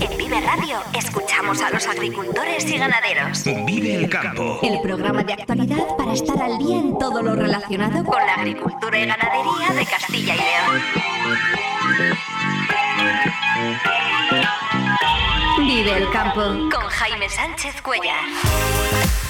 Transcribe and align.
En 0.00 0.16
Vive 0.16 0.40
Radio 0.40 0.78
escuchamos 0.96 1.60
a 1.60 1.70
los 1.70 1.86
agricultores 1.86 2.64
y 2.64 2.78
ganaderos. 2.78 3.44
Vive 3.66 3.94
el 3.94 4.08
campo. 4.08 4.58
El 4.62 4.80
programa 4.80 5.22
de 5.22 5.34
actualidad 5.34 5.84
para 5.98 6.14
estar 6.14 6.40
al 6.40 6.56
día 6.58 6.78
en 6.78 6.98
todo 6.98 7.20
lo 7.20 7.34
relacionado 7.34 8.02
con 8.04 8.24
la 8.24 8.34
agricultura 8.34 8.98
y 8.98 9.06
ganadería 9.06 9.74
de 9.74 9.84
Castilla 9.84 10.34
y 10.34 10.38
León. 10.38 10.82
Vive 15.58 15.96
el 15.98 16.10
campo 16.10 16.40
con 16.74 16.88
Jaime 16.88 17.28
Sánchez 17.28 17.82
Cuellar. 17.82 19.27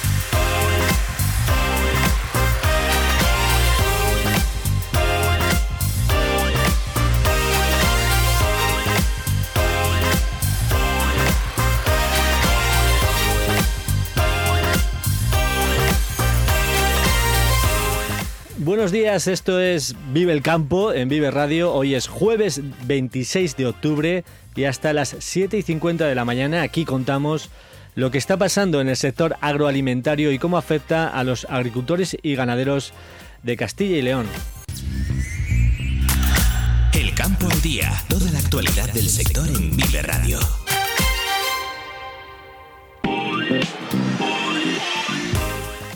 Buenos 18.79 18.93
días, 18.93 19.27
esto 19.27 19.59
es 19.59 19.93
Vive 20.13 20.31
el 20.31 20.41
Campo 20.41 20.93
en 20.93 21.09
Vive 21.09 21.31
Radio. 21.31 21.73
Hoy 21.73 21.95
es 21.95 22.07
jueves 22.07 22.61
26 22.87 23.57
de 23.57 23.65
octubre 23.65 24.23
y 24.55 24.63
hasta 24.63 24.93
las 24.93 25.17
7 25.19 25.57
y 25.57 25.63
50 25.63 26.07
de 26.07 26.15
la 26.15 26.23
mañana 26.23 26.61
aquí 26.61 26.85
contamos 26.85 27.49
lo 27.95 28.09
que 28.09 28.17
está 28.17 28.37
pasando 28.37 28.79
en 28.79 28.87
el 28.87 28.95
sector 28.95 29.35
agroalimentario 29.41 30.31
y 30.31 30.39
cómo 30.39 30.57
afecta 30.57 31.09
a 31.09 31.25
los 31.25 31.43
agricultores 31.49 32.15
y 32.23 32.35
ganaderos 32.35 32.93
de 33.43 33.57
Castilla 33.57 33.97
y 33.97 34.01
León. 34.01 34.27
El 36.93 37.13
campo 37.15 37.49
al 37.51 37.61
día, 37.61 37.91
toda 38.07 38.31
la 38.31 38.39
actualidad 38.39 38.93
del 38.93 39.09
sector 39.09 39.45
en 39.45 39.75
Vive 39.75 40.01
Radio. 40.03 40.39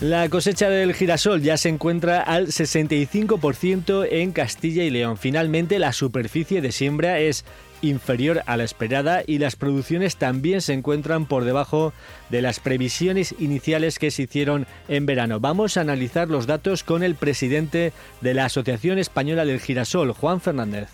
La 0.04 0.28
cosecha 0.28 0.70
del 0.70 0.94
girasol 0.94 1.42
ya 1.42 1.56
se 1.56 1.70
encuentra 1.70 2.20
al 2.20 2.48
65% 2.48 4.06
en 4.12 4.34
Castilla 4.34 4.84
y 4.84 4.90
León. 4.90 5.16
Finalmente, 5.16 5.80
la 5.80 5.94
superficie 5.94 6.60
de 6.60 6.74
siembra 6.74 7.20
es 7.20 7.46
inferior 7.82 8.44
a 8.46 8.58
la 8.58 8.66
esperada 8.66 9.24
y 9.26 9.38
las 9.38 9.56
producciones 9.56 10.18
también 10.18 10.60
se 10.60 10.74
encuentran 10.74 11.26
por 11.26 11.46
debajo 11.46 11.94
de 12.30 12.42
las 12.42 12.60
previsiones 12.60 13.34
iniciales 13.40 13.98
que 13.98 14.12
se 14.12 14.24
hicieron 14.24 14.68
en 14.90 15.06
verano. 15.06 15.40
Vamos 15.40 15.78
a 15.78 15.82
analizar 15.82 16.28
los 16.28 16.48
datos 16.48 16.84
con 16.84 17.02
el 17.02 17.16
presidente 17.16 17.94
de 18.20 18.34
la 18.34 18.44
Asociación 18.44 19.00
Española 19.00 19.46
del 19.46 19.62
Girasol, 19.62 20.12
Juan 20.12 20.42
Fernández. 20.42 20.90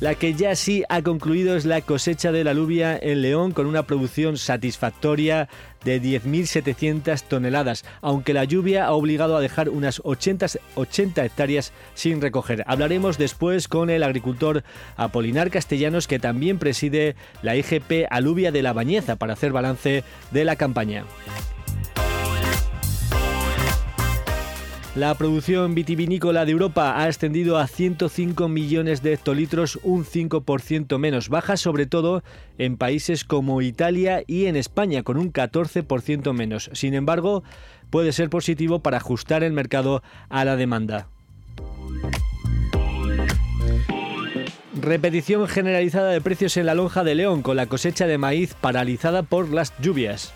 La 0.00 0.14
que 0.14 0.32
ya 0.32 0.56
sí 0.56 0.82
ha 0.88 1.02
concluido 1.02 1.56
es 1.56 1.66
la 1.66 1.82
cosecha 1.82 2.32
de 2.32 2.42
la 2.42 2.52
alubia 2.52 2.98
en 2.98 3.20
León 3.20 3.52
con 3.52 3.66
una 3.66 3.82
producción 3.82 4.38
satisfactoria 4.38 5.50
de 5.84 6.00
10.700 6.00 7.22
toneladas, 7.24 7.84
aunque 8.00 8.32
la 8.32 8.44
lluvia 8.44 8.86
ha 8.86 8.92
obligado 8.92 9.36
a 9.36 9.42
dejar 9.42 9.68
unas 9.68 10.00
80, 10.02 10.46
80 10.74 11.22
hectáreas 11.26 11.74
sin 11.92 12.22
recoger. 12.22 12.64
Hablaremos 12.66 13.18
después 13.18 13.68
con 13.68 13.90
el 13.90 14.02
agricultor 14.02 14.64
Apolinar 14.96 15.50
Castellanos, 15.50 16.08
que 16.08 16.18
también 16.18 16.58
preside 16.58 17.14
la 17.42 17.54
IGP 17.56 18.06
Alubia 18.08 18.52
de 18.52 18.62
la 18.62 18.72
Bañeza, 18.72 19.16
para 19.16 19.34
hacer 19.34 19.52
balance 19.52 20.02
de 20.30 20.44
la 20.46 20.56
campaña. 20.56 21.04
La 24.96 25.14
producción 25.14 25.76
vitivinícola 25.76 26.44
de 26.44 26.50
Europa 26.50 26.90
ha 26.90 27.04
ascendido 27.04 27.58
a 27.58 27.68
105 27.68 28.48
millones 28.48 29.02
de 29.02 29.12
hectolitros, 29.12 29.78
un 29.84 30.04
5% 30.04 30.98
menos. 30.98 31.28
Baja 31.28 31.56
sobre 31.56 31.86
todo 31.86 32.24
en 32.58 32.76
países 32.76 33.22
como 33.22 33.62
Italia 33.62 34.24
y 34.26 34.46
en 34.46 34.56
España, 34.56 35.04
con 35.04 35.16
un 35.16 35.32
14% 35.32 36.32
menos. 36.32 36.70
Sin 36.72 36.94
embargo, 36.94 37.44
puede 37.90 38.10
ser 38.10 38.30
positivo 38.30 38.80
para 38.80 38.96
ajustar 38.96 39.44
el 39.44 39.52
mercado 39.52 40.02
a 40.28 40.44
la 40.44 40.56
demanda. 40.56 41.06
Repetición 44.74 45.46
generalizada 45.46 46.10
de 46.10 46.20
precios 46.20 46.56
en 46.56 46.66
la 46.66 46.74
lonja 46.74 47.04
de 47.04 47.14
León, 47.14 47.42
con 47.42 47.56
la 47.56 47.66
cosecha 47.66 48.08
de 48.08 48.18
maíz 48.18 48.54
paralizada 48.54 49.22
por 49.22 49.50
las 49.50 49.72
lluvias. 49.80 50.34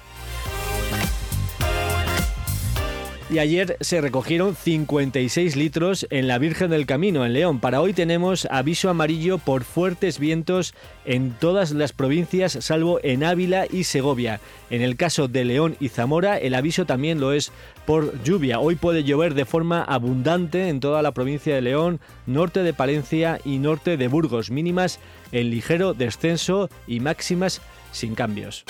Y 3.30 3.38
ayer 3.38 3.76
se 3.80 4.00
recogieron 4.00 4.54
56 4.54 5.56
litros 5.56 6.06
en 6.10 6.28
la 6.28 6.38
Virgen 6.38 6.70
del 6.70 6.86
Camino, 6.86 7.24
en 7.24 7.32
León. 7.32 7.60
Para 7.60 7.80
hoy 7.80 7.92
tenemos 7.92 8.46
aviso 8.50 8.90
amarillo 8.90 9.38
por 9.38 9.64
fuertes 9.64 10.18
vientos 10.18 10.74
en 11.04 11.32
todas 11.32 11.72
las 11.72 11.92
provincias, 11.92 12.58
salvo 12.60 13.00
en 13.02 13.24
Ávila 13.24 13.66
y 13.70 13.84
Segovia. 13.84 14.40
En 14.70 14.82
el 14.82 14.96
caso 14.96 15.28
de 15.28 15.44
León 15.44 15.76
y 15.80 15.88
Zamora, 15.88 16.36
el 16.38 16.54
aviso 16.54 16.86
también 16.86 17.20
lo 17.20 17.32
es 17.32 17.52
por 17.86 18.22
lluvia. 18.22 18.60
Hoy 18.60 18.74
puede 18.74 19.04
llover 19.04 19.34
de 19.34 19.44
forma 19.44 19.82
abundante 19.82 20.68
en 20.68 20.80
toda 20.80 21.02
la 21.02 21.12
provincia 21.12 21.54
de 21.54 21.62
León, 21.62 22.00
norte 22.26 22.62
de 22.62 22.74
Palencia 22.74 23.40
y 23.44 23.58
norte 23.58 23.96
de 23.96 24.08
Burgos, 24.08 24.50
mínimas 24.50 25.00
en 25.32 25.50
ligero 25.50 25.94
descenso 25.94 26.68
y 26.86 27.00
máximas 27.00 27.60
sin 27.92 28.14
cambios. 28.14 28.64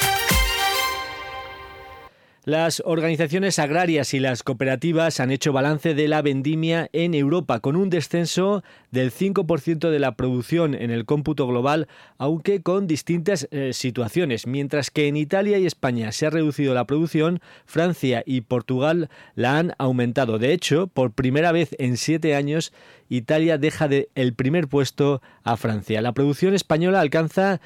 Las 2.46 2.82
organizaciones 2.84 3.58
agrarias 3.58 4.12
y 4.12 4.20
las 4.20 4.42
cooperativas 4.42 5.18
han 5.18 5.30
hecho 5.30 5.54
balance 5.54 5.94
de 5.94 6.08
la 6.08 6.20
vendimia 6.20 6.90
en 6.92 7.14
Europa 7.14 7.60
con 7.60 7.74
un 7.74 7.88
descenso 7.88 8.62
del 8.90 9.10
5% 9.10 9.88
de 9.88 9.98
la 9.98 10.14
producción 10.14 10.74
en 10.74 10.90
el 10.90 11.06
cómputo 11.06 11.46
global, 11.46 11.88
aunque 12.18 12.60
con 12.60 12.86
distintas 12.86 13.48
eh, 13.50 13.72
situaciones. 13.72 14.46
Mientras 14.46 14.90
que 14.90 15.08
en 15.08 15.16
Italia 15.16 15.58
y 15.58 15.64
España 15.64 16.12
se 16.12 16.26
ha 16.26 16.30
reducido 16.30 16.74
la 16.74 16.84
producción, 16.84 17.40
Francia 17.64 18.22
y 18.26 18.42
Portugal 18.42 19.08
la 19.34 19.58
han 19.58 19.72
aumentado. 19.78 20.38
De 20.38 20.52
hecho, 20.52 20.86
por 20.88 21.12
primera 21.12 21.50
vez 21.50 21.74
en 21.78 21.96
siete 21.96 22.34
años, 22.34 22.74
Italia 23.16 23.58
deja 23.58 23.88
de 23.88 24.08
el 24.14 24.34
primer 24.34 24.68
puesto 24.68 25.22
a 25.42 25.56
Francia. 25.56 26.02
La 26.02 26.12
producción 26.12 26.54
española 26.54 27.00
alcanza 27.00 27.60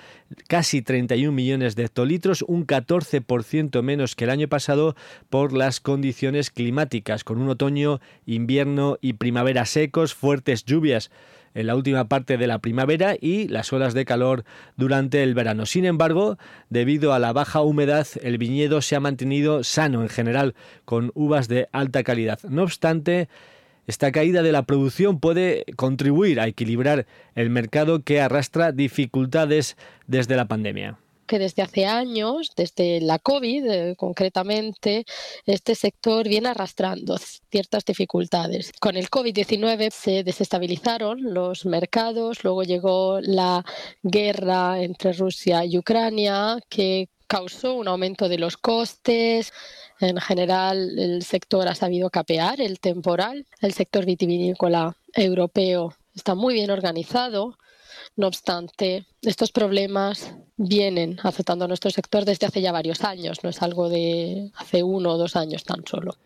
casi 0.46 0.82
31 0.82 1.32
millones 1.32 1.76
de 1.76 1.84
hectolitros, 1.84 2.42
un 2.42 2.66
14% 2.66 3.82
menos 3.82 4.14
que 4.14 4.24
el 4.24 4.30
año 4.30 4.48
pasado 4.48 4.96
por 5.30 5.52
las 5.52 5.80
condiciones 5.80 6.50
climáticas, 6.50 7.24
con 7.24 7.38
un 7.38 7.48
otoño, 7.48 8.00
invierno 8.26 8.98
y 9.00 9.14
primavera 9.14 9.64
secos, 9.64 10.14
fuertes 10.14 10.64
lluvias 10.64 11.10
en 11.54 11.66
la 11.66 11.76
última 11.76 12.08
parte 12.08 12.36
de 12.36 12.46
la 12.46 12.58
primavera 12.58 13.16
y 13.20 13.48
las 13.48 13.72
olas 13.72 13.94
de 13.94 14.04
calor 14.04 14.44
durante 14.76 15.22
el 15.22 15.34
verano. 15.34 15.66
Sin 15.66 15.84
embargo, 15.84 16.38
debido 16.70 17.12
a 17.12 17.18
la 17.18 17.32
baja 17.32 17.62
humedad, 17.62 18.06
el 18.22 18.38
viñedo 18.38 18.82
se 18.82 18.96
ha 18.96 19.00
mantenido 19.00 19.64
sano 19.64 20.02
en 20.02 20.08
general, 20.08 20.54
con 20.84 21.10
uvas 21.14 21.48
de 21.48 21.68
alta 21.72 22.04
calidad. 22.04 22.40
No 22.48 22.62
obstante, 22.62 23.28
esta 23.88 24.12
caída 24.12 24.42
de 24.42 24.52
la 24.52 24.64
producción 24.64 25.18
puede 25.18 25.64
contribuir 25.76 26.38
a 26.40 26.46
equilibrar 26.46 27.06
el 27.34 27.48
mercado 27.48 28.04
que 28.04 28.20
arrastra 28.20 28.70
dificultades 28.70 29.76
desde 30.06 30.36
la 30.36 30.46
pandemia 30.46 30.98
que 31.26 31.38
desde 31.38 31.62
hace 31.62 31.84
años, 31.84 32.52
desde 32.56 33.02
la 33.02 33.18
COVID 33.18 33.66
eh, 33.66 33.94
concretamente, 33.96 35.04
este 35.44 35.74
sector 35.74 36.26
viene 36.26 36.48
arrastrando 36.48 37.18
ciertas 37.50 37.84
dificultades. 37.84 38.72
Con 38.80 38.96
el 38.96 39.10
COVID-19 39.10 39.90
se 39.92 40.24
desestabilizaron 40.24 41.34
los 41.34 41.66
mercados, 41.66 42.42
luego 42.44 42.62
llegó 42.62 43.20
la 43.20 43.62
guerra 44.02 44.80
entre 44.80 45.12
Rusia 45.12 45.66
y 45.66 45.76
Ucrania 45.76 46.58
que 46.70 47.10
causó 47.28 47.74
un 47.74 47.86
aumento 47.86 48.28
de 48.28 48.38
los 48.38 48.56
costes, 48.56 49.52
en 50.00 50.16
general, 50.18 50.98
el 50.98 51.22
sector 51.22 51.66
ha 51.66 51.74
sabido 51.74 52.10
capear 52.10 52.60
el 52.60 52.78
temporal. 52.78 53.46
El 53.60 53.72
sector 53.72 54.04
vitivinícola 54.04 54.96
europeo 55.12 55.94
está 56.14 56.34
muy 56.34 56.54
bien 56.54 56.70
organizado. 56.70 57.58
No 58.16 58.28
obstante, 58.28 59.06
estos 59.22 59.50
problemas 59.50 60.32
vienen 60.56 61.18
afectando 61.22 61.64
a 61.64 61.68
nuestro 61.68 61.90
sector 61.90 62.24
desde 62.24 62.46
hace 62.46 62.60
ya 62.60 62.72
varios 62.72 63.02
años, 63.02 63.42
no 63.42 63.50
es 63.50 63.62
algo 63.62 63.88
de 63.88 64.50
hace 64.56 64.82
uno 64.82 65.12
o 65.12 65.18
dos 65.18 65.36
años 65.36 65.64
tan 65.64 65.84
solo. 65.86 66.16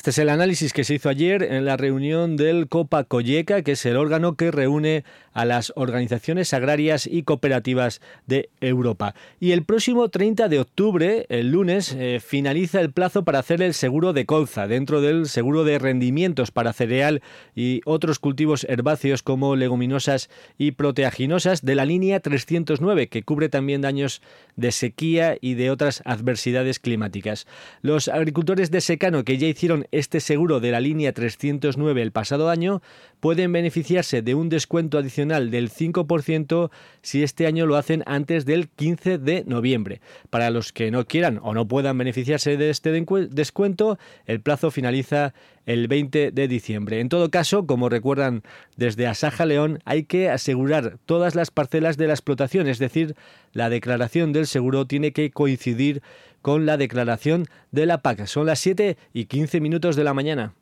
Este 0.00 0.08
es 0.08 0.18
el 0.18 0.30
análisis 0.30 0.72
que 0.72 0.82
se 0.82 0.94
hizo 0.94 1.10
ayer 1.10 1.42
en 1.42 1.66
la 1.66 1.76
reunión 1.76 2.38
del 2.38 2.68
Copa 2.68 3.04
Colleca, 3.04 3.60
que 3.60 3.72
es 3.72 3.84
el 3.84 3.98
órgano 3.98 4.34
que 4.34 4.50
reúne 4.50 5.04
a 5.34 5.44
las 5.44 5.74
organizaciones 5.76 6.54
agrarias 6.54 7.06
y 7.06 7.22
cooperativas 7.22 8.00
de 8.26 8.48
Europa. 8.62 9.14
Y 9.40 9.52
el 9.52 9.62
próximo 9.62 10.08
30 10.08 10.48
de 10.48 10.58
octubre, 10.58 11.26
el 11.28 11.50
lunes, 11.50 11.92
eh, 11.92 12.18
finaliza 12.18 12.80
el 12.80 12.92
plazo 12.92 13.24
para 13.24 13.40
hacer 13.40 13.60
el 13.60 13.74
seguro 13.74 14.14
de 14.14 14.24
colza 14.24 14.66
dentro 14.66 15.02
del 15.02 15.28
seguro 15.28 15.64
de 15.64 15.78
rendimientos 15.78 16.50
para 16.50 16.72
cereal 16.72 17.20
y 17.54 17.82
otros 17.84 18.18
cultivos 18.18 18.64
herbáceos 18.70 19.22
como 19.22 19.54
leguminosas 19.54 20.30
y 20.56 20.72
proteaginosas 20.72 21.62
de 21.62 21.74
la 21.74 21.84
línea 21.84 22.20
309, 22.20 23.08
que 23.08 23.22
cubre 23.22 23.50
también 23.50 23.82
daños 23.82 24.22
de 24.56 24.72
sequía 24.72 25.36
y 25.38 25.54
de 25.54 25.70
otras 25.70 26.02
adversidades 26.06 26.78
climáticas. 26.78 27.46
Los 27.82 28.08
agricultores 28.08 28.70
de 28.70 28.80
secano 28.80 29.24
que 29.24 29.36
ya 29.36 29.46
hicieron 29.46 29.86
este 29.92 30.20
seguro 30.20 30.60
de 30.60 30.70
la 30.70 30.80
línea 30.80 31.12
309 31.12 32.02
el 32.02 32.12
pasado 32.12 32.50
año 32.50 32.82
pueden 33.20 33.52
beneficiarse 33.52 34.22
de 34.22 34.34
un 34.34 34.48
descuento 34.48 34.98
adicional 34.98 35.50
del 35.50 35.70
5% 35.70 36.70
si 37.02 37.22
este 37.22 37.46
año 37.46 37.66
lo 37.66 37.76
hacen 37.76 38.02
antes 38.06 38.46
del 38.46 38.68
15 38.68 39.18
de 39.18 39.44
noviembre. 39.46 40.00
Para 40.30 40.50
los 40.50 40.72
que 40.72 40.90
no 40.90 41.06
quieran 41.06 41.38
o 41.42 41.54
no 41.54 41.68
puedan 41.68 41.98
beneficiarse 41.98 42.56
de 42.56 42.70
este 42.70 42.90
descuento, 43.30 43.98
el 44.26 44.40
plazo 44.40 44.70
finaliza 44.70 45.34
el 45.66 45.86
20 45.88 46.32
de 46.32 46.48
diciembre. 46.48 47.00
En 47.00 47.08
todo 47.08 47.30
caso, 47.30 47.66
como 47.66 47.88
recuerdan 47.88 48.42
desde 48.76 49.06
Asaja 49.06 49.46
León, 49.46 49.78
hay 49.84 50.04
que 50.04 50.30
asegurar 50.30 50.98
todas 51.06 51.34
las 51.34 51.50
parcelas 51.50 51.96
de 51.96 52.06
la 52.06 52.14
explotación, 52.14 52.66
es 52.66 52.78
decir, 52.78 53.14
la 53.52 53.68
declaración 53.68 54.32
del 54.32 54.46
seguro 54.46 54.86
tiene 54.86 55.12
que 55.12 55.30
coincidir 55.30 56.02
con 56.42 56.66
la 56.66 56.76
declaración 56.76 57.46
de 57.70 57.86
la 57.86 58.02
PAC. 58.02 58.26
Son 58.26 58.46
las 58.46 58.58
7 58.60 58.96
y 59.12 59.26
15 59.26 59.60
minutos 59.60 59.96
de 59.96 60.04
la 60.04 60.14
mañana. 60.14 60.54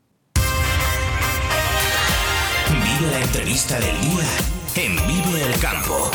Vive 2.71 3.11
la 3.11 3.21
entrevista 3.21 3.79
del 3.79 4.01
día 4.01 4.25
en 4.77 4.97
Vive 5.07 5.43
el 5.47 5.61
Campo. 5.61 6.11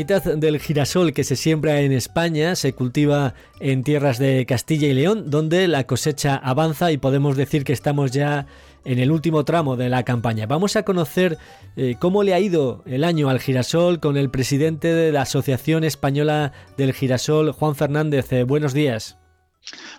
Mitad 0.00 0.24
del 0.24 0.58
girasol 0.58 1.12
que 1.12 1.24
se 1.24 1.36
siembra 1.36 1.80
en 1.82 1.92
España 1.92 2.56
se 2.56 2.72
cultiva 2.72 3.34
en 3.60 3.84
tierras 3.84 4.18
de 4.18 4.46
Castilla 4.46 4.88
y 4.88 4.94
León, 4.94 5.30
donde 5.30 5.68
la 5.68 5.86
cosecha 5.86 6.36
avanza 6.36 6.90
y 6.90 6.96
podemos 6.96 7.36
decir 7.36 7.64
que 7.64 7.74
estamos 7.74 8.10
ya 8.10 8.46
en 8.86 8.98
el 8.98 9.12
último 9.12 9.44
tramo 9.44 9.76
de 9.76 9.90
la 9.90 10.02
campaña. 10.02 10.46
Vamos 10.46 10.74
a 10.76 10.84
conocer 10.84 11.36
eh, 11.76 11.96
cómo 12.00 12.22
le 12.22 12.32
ha 12.32 12.40
ido 12.40 12.82
el 12.86 13.04
año 13.04 13.28
al 13.28 13.40
girasol 13.40 14.00
con 14.00 14.16
el 14.16 14.30
presidente 14.30 14.88
de 14.88 15.12
la 15.12 15.20
Asociación 15.20 15.84
Española 15.84 16.52
del 16.78 16.94
Girasol, 16.94 17.52
Juan 17.52 17.76
Fernández. 17.76 18.32
Eh, 18.32 18.44
buenos 18.44 18.72
días. 18.72 19.18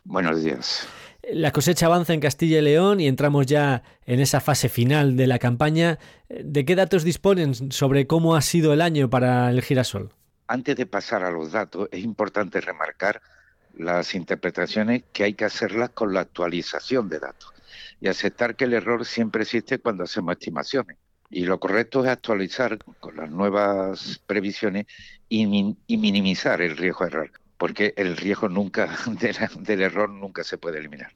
Buenos 0.03 0.43
días. 0.43 0.87
La 1.33 1.53
cosecha 1.53 1.85
avanza 1.85 2.13
en 2.13 2.19
Castilla 2.19 2.59
y 2.59 2.61
León 2.61 2.99
y 2.99 3.07
entramos 3.07 3.45
ya 3.45 3.83
en 4.05 4.19
esa 4.19 4.41
fase 4.41 4.67
final 4.67 5.15
de 5.15 5.27
la 5.27 5.39
campaña. 5.39 5.97
¿De 6.27 6.65
qué 6.65 6.75
datos 6.75 7.05
disponen 7.05 7.71
sobre 7.71 8.05
cómo 8.05 8.35
ha 8.35 8.41
sido 8.41 8.73
el 8.73 8.81
año 8.81 9.09
para 9.09 9.49
el 9.49 9.61
girasol? 9.61 10.09
Antes 10.47 10.75
de 10.75 10.85
pasar 10.85 11.23
a 11.23 11.31
los 11.31 11.53
datos, 11.53 11.87
es 11.93 12.03
importante 12.03 12.59
remarcar 12.59 13.21
las 13.77 14.13
interpretaciones 14.13 15.03
que 15.13 15.23
hay 15.23 15.33
que 15.33 15.45
hacerlas 15.45 15.91
con 15.91 16.13
la 16.13 16.19
actualización 16.19 17.07
de 17.07 17.19
datos 17.19 17.53
y 18.01 18.09
aceptar 18.09 18.57
que 18.57 18.65
el 18.65 18.73
error 18.73 19.05
siempre 19.05 19.43
existe 19.43 19.79
cuando 19.79 20.03
hacemos 20.03 20.33
estimaciones. 20.33 20.97
Y 21.29 21.45
lo 21.45 21.61
correcto 21.61 22.03
es 22.03 22.09
actualizar 22.09 22.77
con 22.99 23.15
las 23.15 23.31
nuevas 23.31 24.21
previsiones 24.27 24.85
y, 25.29 25.45
minimizar 25.87 26.61
el 26.61 26.75
riesgo 26.75 27.05
de 27.05 27.11
error 27.11 27.31
porque 27.61 27.93
el 27.95 28.17
riesgo 28.17 28.49
nunca 28.49 28.89
del 29.59 29.81
error 29.83 30.09
nunca 30.09 30.43
se 30.43 30.57
puede 30.57 30.79
eliminar. 30.79 31.13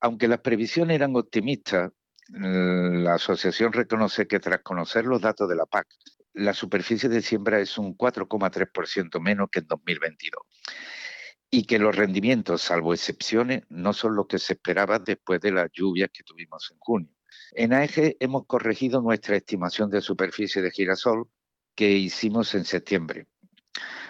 Aunque 0.00 0.26
las 0.26 0.40
previsiones 0.40 0.94
eran 0.94 1.14
optimistas, 1.16 1.92
la 2.28 3.12
asociación 3.12 3.70
reconoce 3.70 4.26
que 4.26 4.40
tras 4.40 4.62
conocer 4.62 5.04
los 5.04 5.20
datos 5.20 5.50
de 5.50 5.56
la 5.56 5.66
PAC, 5.66 5.86
la 6.32 6.54
superficie 6.54 7.10
de 7.10 7.20
siembra 7.20 7.60
es 7.60 7.76
un 7.76 7.94
4,3% 7.94 9.20
menos 9.20 9.50
que 9.52 9.58
en 9.58 9.66
2022 9.66 10.40
y 11.50 11.64
que 11.64 11.78
los 11.78 11.94
rendimientos, 11.94 12.62
salvo 12.62 12.94
excepciones, 12.94 13.64
no 13.68 13.92
son 13.92 14.16
los 14.16 14.28
que 14.28 14.38
se 14.38 14.54
esperaba 14.54 14.98
después 14.98 15.42
de 15.42 15.52
las 15.52 15.70
lluvias 15.70 16.08
que 16.10 16.22
tuvimos 16.22 16.70
en 16.70 16.78
junio. 16.78 17.14
En 17.52 17.74
AEG 17.74 18.16
hemos 18.18 18.46
corregido 18.46 19.02
nuestra 19.02 19.36
estimación 19.36 19.90
de 19.90 20.00
superficie 20.00 20.62
de 20.62 20.70
girasol 20.70 21.28
que 21.74 21.90
hicimos 21.90 22.54
en 22.54 22.64
septiembre 22.64 23.26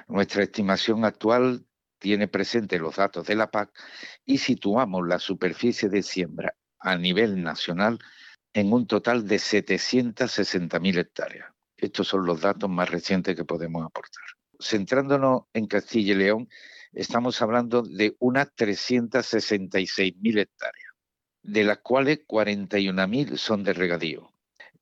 nuestra 0.08 0.42
estimación 0.42 1.04
actual 1.04 1.64
tiene 1.98 2.28
presente 2.28 2.78
los 2.78 2.96
datos 2.96 3.26
de 3.26 3.36
la 3.36 3.50
PAC 3.50 3.70
y 4.24 4.38
situamos 4.38 5.06
la 5.06 5.18
superficie 5.18 5.88
de 5.88 6.02
siembra 6.02 6.54
a 6.78 6.96
nivel 6.96 7.42
nacional 7.42 7.98
en 8.52 8.72
un 8.72 8.86
total 8.86 9.26
de 9.26 9.36
760.000 9.36 10.98
hectáreas. 10.98 11.52
Estos 11.76 12.08
son 12.08 12.26
los 12.26 12.40
datos 12.40 12.68
más 12.68 12.90
recientes 12.90 13.36
que 13.36 13.44
podemos 13.44 13.84
aportar. 13.84 14.24
Centrándonos 14.58 15.42
en 15.52 15.66
Castilla 15.66 16.12
y 16.12 16.16
León, 16.16 16.48
estamos 16.92 17.40
hablando 17.40 17.82
de 17.82 18.16
unas 18.18 18.48
366.000 18.54 20.40
hectáreas, 20.40 20.92
de 21.42 21.64
las 21.64 21.78
cuales 21.78 22.20
41.000 22.26 23.36
son 23.36 23.62
de 23.62 23.72
regadío. 23.72 24.32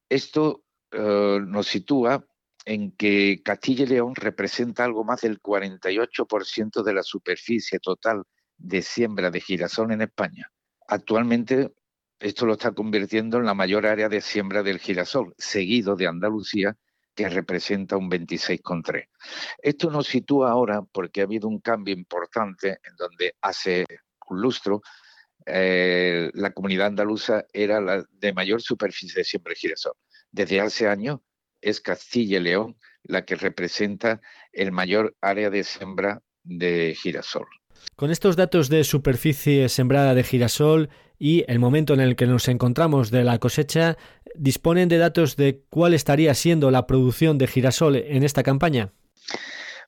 Esto 0.08 0.64
eh, 0.90 1.40
nos 1.44 1.66
sitúa 1.66 2.26
en 2.68 2.92
que 2.92 3.40
Castilla 3.42 3.84
y 3.84 3.86
León 3.86 4.14
representa 4.14 4.84
algo 4.84 5.02
más 5.02 5.22
del 5.22 5.40
48% 5.40 6.82
de 6.82 6.92
la 6.92 7.02
superficie 7.02 7.78
total 7.78 8.24
de 8.58 8.82
siembra 8.82 9.30
de 9.30 9.40
girasol 9.40 9.90
en 9.90 10.02
España. 10.02 10.52
Actualmente 10.86 11.72
esto 12.20 12.44
lo 12.44 12.52
está 12.52 12.72
convirtiendo 12.72 13.38
en 13.38 13.46
la 13.46 13.54
mayor 13.54 13.86
área 13.86 14.10
de 14.10 14.20
siembra 14.20 14.62
del 14.62 14.80
girasol, 14.80 15.34
seguido 15.38 15.96
de 15.96 16.08
Andalucía, 16.08 16.76
que 17.14 17.30
representa 17.30 17.96
un 17.96 18.10
26,3. 18.10 19.08
Esto 19.62 19.90
nos 19.90 20.06
sitúa 20.06 20.50
ahora 20.50 20.82
porque 20.82 21.22
ha 21.22 21.24
habido 21.24 21.48
un 21.48 21.60
cambio 21.60 21.94
importante 21.94 22.68
en 22.68 22.96
donde 22.98 23.34
hace 23.40 23.86
un 24.28 24.42
lustro 24.42 24.82
eh, 25.46 26.30
la 26.34 26.50
comunidad 26.50 26.88
andaluza 26.88 27.46
era 27.50 27.80
la 27.80 28.04
de 28.10 28.34
mayor 28.34 28.60
superficie 28.60 29.20
de 29.20 29.24
siembra 29.24 29.52
de 29.52 29.56
girasol. 29.56 29.94
Desde 30.30 30.60
hace 30.60 30.86
años 30.86 31.20
es 31.60 31.80
Castilla 31.80 32.38
y 32.38 32.42
León 32.42 32.76
la 33.02 33.24
que 33.24 33.36
representa 33.36 34.20
el 34.52 34.72
mayor 34.72 35.16
área 35.20 35.50
de 35.50 35.64
siembra 35.64 36.22
de 36.42 36.96
girasol. 37.00 37.46
Con 37.96 38.10
estos 38.10 38.36
datos 38.36 38.68
de 38.68 38.84
superficie 38.84 39.68
sembrada 39.68 40.14
de 40.14 40.24
girasol 40.24 40.88
y 41.18 41.44
el 41.48 41.58
momento 41.58 41.94
en 41.94 42.00
el 42.00 42.16
que 42.16 42.26
nos 42.26 42.48
encontramos 42.48 43.10
de 43.10 43.24
la 43.24 43.38
cosecha, 43.38 43.96
¿disponen 44.34 44.88
de 44.88 44.98
datos 44.98 45.36
de 45.36 45.64
cuál 45.68 45.94
estaría 45.94 46.34
siendo 46.34 46.70
la 46.70 46.86
producción 46.86 47.38
de 47.38 47.46
girasol 47.46 47.96
en 47.96 48.22
esta 48.22 48.42
campaña? 48.42 48.92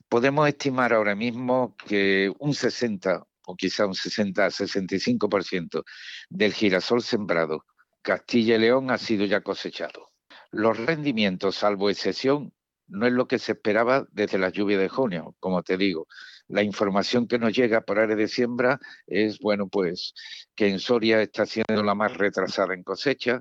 Podemos 0.08 0.48
estimar 0.48 0.92
ahora 0.92 1.14
mismo 1.14 1.76
que 1.86 2.32
un 2.38 2.54
60 2.54 3.24
o 3.46 3.56
quizá 3.56 3.86
un 3.86 3.94
60-65% 3.94 5.84
del 6.28 6.52
girasol 6.52 7.02
sembrado 7.02 7.64
Castilla 8.02 8.56
y 8.56 8.58
León 8.58 8.90
ha 8.90 8.98
sido 8.98 9.24
ya 9.26 9.40
cosechado. 9.42 10.09
Los 10.50 10.78
rendimientos, 10.78 11.56
salvo 11.56 11.90
excepción, 11.90 12.52
no 12.88 13.06
es 13.06 13.12
lo 13.12 13.28
que 13.28 13.38
se 13.38 13.52
esperaba 13.52 14.06
desde 14.10 14.38
la 14.38 14.50
lluvia 14.50 14.78
de 14.78 14.88
junio, 14.88 15.36
como 15.38 15.62
te 15.62 15.76
digo. 15.76 16.06
La 16.48 16.62
información 16.62 17.28
que 17.28 17.38
nos 17.38 17.52
llega 17.52 17.82
por 17.82 17.98
área 17.98 18.16
de 18.16 18.26
siembra 18.26 18.80
es, 19.06 19.38
bueno, 19.38 19.68
pues 19.68 20.12
que 20.56 20.68
en 20.68 20.80
Soria 20.80 21.22
está 21.22 21.46
siendo 21.46 21.82
la 21.84 21.94
más 21.94 22.16
retrasada 22.16 22.74
en 22.74 22.82
cosecha, 22.82 23.40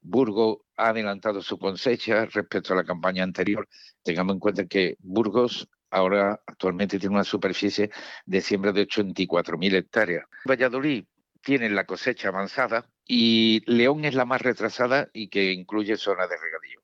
Burgos 0.00 0.58
ha 0.76 0.90
adelantado 0.90 1.40
su 1.40 1.58
cosecha 1.58 2.26
respecto 2.26 2.74
a 2.74 2.76
la 2.76 2.84
campaña 2.84 3.24
anterior. 3.24 3.66
Tengamos 4.02 4.34
en 4.34 4.40
cuenta 4.40 4.66
que 4.66 4.96
Burgos 5.00 5.68
ahora 5.90 6.40
actualmente 6.46 6.98
tiene 6.98 7.14
una 7.14 7.24
superficie 7.24 7.90
de 8.26 8.40
siembra 8.40 8.72
de 8.72 8.86
84.000 8.86 9.74
hectáreas. 9.74 10.26
Valladolid 10.46 11.04
tiene 11.40 11.70
la 11.70 11.86
cosecha 11.86 12.28
avanzada, 12.28 12.86
y 13.06 13.62
León 13.66 14.04
es 14.04 14.14
la 14.14 14.24
más 14.24 14.42
retrasada 14.42 15.08
y 15.12 15.28
que 15.28 15.52
incluye 15.52 15.96
zonas 15.96 16.28
de 16.28 16.36
regadío. 16.36 16.82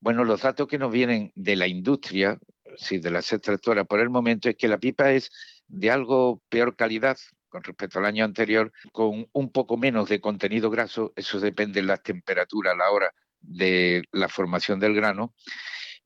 Bueno, 0.00 0.24
los 0.24 0.42
datos 0.42 0.68
que 0.68 0.78
nos 0.78 0.92
vienen 0.92 1.32
de 1.34 1.56
la 1.56 1.66
industria, 1.66 2.38
sí, 2.76 2.98
de 2.98 3.10
las 3.10 3.32
extractoras 3.32 3.86
por 3.86 4.00
el 4.00 4.10
momento, 4.10 4.48
es 4.48 4.56
que 4.56 4.68
la 4.68 4.78
pipa 4.78 5.12
es 5.12 5.30
de 5.66 5.90
algo 5.90 6.42
peor 6.48 6.76
calidad 6.76 7.16
con 7.54 7.62
respecto 7.62 8.00
al 8.00 8.04
año 8.04 8.24
anterior, 8.24 8.72
con 8.90 9.28
un 9.32 9.52
poco 9.52 9.76
menos 9.76 10.08
de 10.08 10.20
contenido 10.20 10.70
graso, 10.70 11.12
eso 11.14 11.38
depende 11.38 11.80
de 11.80 11.86
las 11.86 12.02
temperaturas 12.02 12.74
a 12.74 12.76
la 12.76 12.90
hora 12.90 13.14
de 13.40 14.02
la 14.10 14.28
formación 14.28 14.80
del 14.80 14.92
grano, 14.92 15.34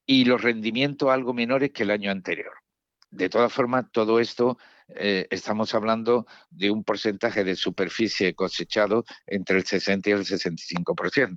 y 0.04 0.26
los 0.26 0.42
rendimientos 0.42 1.10
algo 1.10 1.32
menores 1.32 1.70
que 1.70 1.84
el 1.84 1.90
año 1.90 2.10
anterior. 2.10 2.52
De 3.10 3.30
todas 3.30 3.50
formas, 3.50 3.86
todo 3.90 4.20
esto 4.20 4.58
eh, 4.94 5.26
estamos 5.30 5.74
hablando 5.74 6.26
de 6.50 6.70
un 6.70 6.82
porcentaje 6.82 7.44
de 7.44 7.56
superficie 7.56 8.34
cosechado 8.34 9.04
entre 9.26 9.58
el 9.58 9.64
60 9.64 10.08
y 10.08 10.12
el 10.12 10.24
65%. 10.24 11.36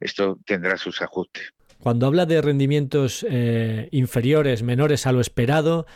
Esto 0.00 0.38
tendrá 0.44 0.76
sus 0.76 1.02
ajustes. 1.02 1.52
Cuando 1.78 2.06
habla 2.06 2.26
de 2.26 2.40
rendimientos 2.40 3.26
eh, 3.28 3.88
inferiores, 3.90 4.62
menores 4.62 5.06
a 5.06 5.12
lo 5.12 5.20
esperado, 5.20 5.86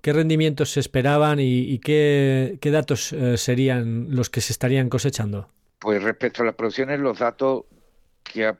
¿qué 0.00 0.12
rendimientos 0.12 0.70
se 0.70 0.80
esperaban 0.80 1.38
y, 1.40 1.78
qué, 1.80 2.58
datos 2.62 3.12
eh, 3.12 3.36
serían 3.36 4.14
los 4.14 4.30
que 4.30 4.40
se 4.40 4.52
estarían 4.52 4.88
cosechando? 4.88 5.48
Pues 5.80 6.02
respecto 6.02 6.42
a 6.42 6.46
las 6.46 6.54
producciones, 6.54 7.00
los 7.00 7.18
datos 7.18 7.64
que, 8.22 8.52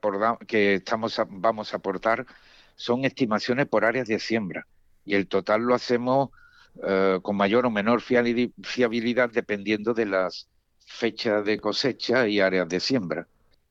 que 0.48 0.74
estamos 0.74 1.20
vamos 1.28 1.72
a 1.72 1.76
aportar 1.76 2.26
son 2.74 3.04
estimaciones 3.04 3.66
por 3.66 3.84
áreas 3.84 4.08
de 4.08 4.18
siembra 4.18 4.66
y 5.04 5.14
el 5.14 5.28
total 5.28 5.62
lo 5.62 5.74
hacemos 5.74 6.30
eh, 6.82 7.18
con 7.22 7.36
mayor 7.36 7.66
o 7.66 7.70
menor 7.70 8.00
fiabilidad 8.00 9.30
dependiendo 9.30 9.94
de 9.94 10.06
las 10.06 10.48
fechas 10.86 11.44
de 11.44 11.58
cosecha 11.58 12.26
y 12.26 12.40
áreas 12.40 12.68
de 12.68 12.80
siembra. 12.80 13.28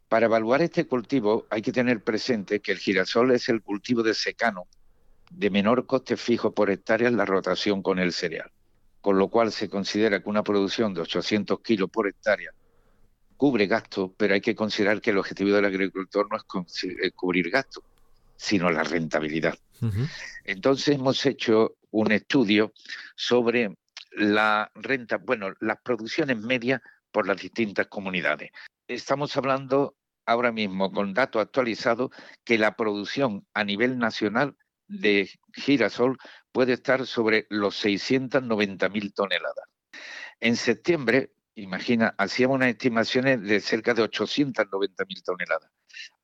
Para 0.08 0.28
evaluar 0.28 0.62
este 0.62 0.86
cultivo 0.86 1.46
hay 1.50 1.62
que 1.62 1.72
tener 1.72 2.04
presente 2.04 2.60
que 2.60 2.72
el 2.72 2.78
girasol 2.78 3.32
es 3.32 3.50
el 3.50 3.62
cultivo 3.62 4.04
de 4.04 4.14
secano 4.14 4.68
de 5.32 5.50
menor 5.50 5.86
coste 5.86 6.16
fijo 6.16 6.54
por 6.54 6.70
hectárea 6.70 7.08
en 7.08 7.18
la 7.18 7.26
rotación 7.26 7.82
con 7.82 8.00
el 8.00 8.14
cereal, 8.14 8.52
con 9.02 9.18
lo 9.18 9.30
cual 9.30 9.52
se 9.52 9.70
considera 9.70 10.22
que 10.22 10.30
una 10.30 10.44
producción 10.44 10.94
de 10.94 11.02
800 11.02 11.60
kilos 11.62 11.90
por 11.90 12.08
hectárea 12.08 12.52
cubre 13.36 13.68
gastos, 13.68 14.12
pero 14.16 14.36
hay 14.36 14.42
que 14.42 14.56
considerar 14.56 15.02
que 15.02 15.10
el 15.10 15.18
objetivo 15.18 15.52
del 15.52 15.66
agricultor 15.66 16.28
no 16.30 16.38
es 16.38 17.12
cubrir 17.14 17.50
gastos, 17.50 17.84
sino 18.38 18.70
la 18.70 18.84
rentabilidad. 18.84 19.58
Entonces 20.46 20.96
hemos 20.96 21.26
hecho 21.26 21.76
un 21.94 22.12
estudio 22.12 22.74
sobre 23.16 23.76
la 24.12 24.72
renta, 24.76 25.18
bueno, 25.18 25.54
las 25.60 25.78
producciones 25.84 26.38
medias 26.38 26.82
por 27.12 27.28
las 27.28 27.42
distintas 27.42 27.88
comunidades. 27.88 28.52
Estamos 28.88 29.38
hablando 29.38 29.96
ahora 30.26 30.52
mismo 30.52 30.92
con 30.92 31.14
datos 31.14 31.42
actualizados 31.42 32.10
que 32.44 32.58
la 32.58 32.76
producción 32.76 33.46
a 33.54 33.64
nivel 33.64 33.98
nacional 33.98 34.58
de 34.88 35.30
girasol 35.54 36.18
puede 36.52 36.74
estar 36.74 37.06
sobre 37.06 37.46
los 37.50 37.84
690.000 37.84 39.14
toneladas. 39.14 39.66
En 40.40 40.56
septiembre, 40.56 41.32
imagina, 41.56 42.16
hacíamos 42.18 42.56
unas 42.56 42.70
estimaciones 42.70 43.42
de 43.42 43.60
cerca 43.60 43.94
de 43.94 44.04
890.000 44.04 45.24
toneladas. 45.24 45.70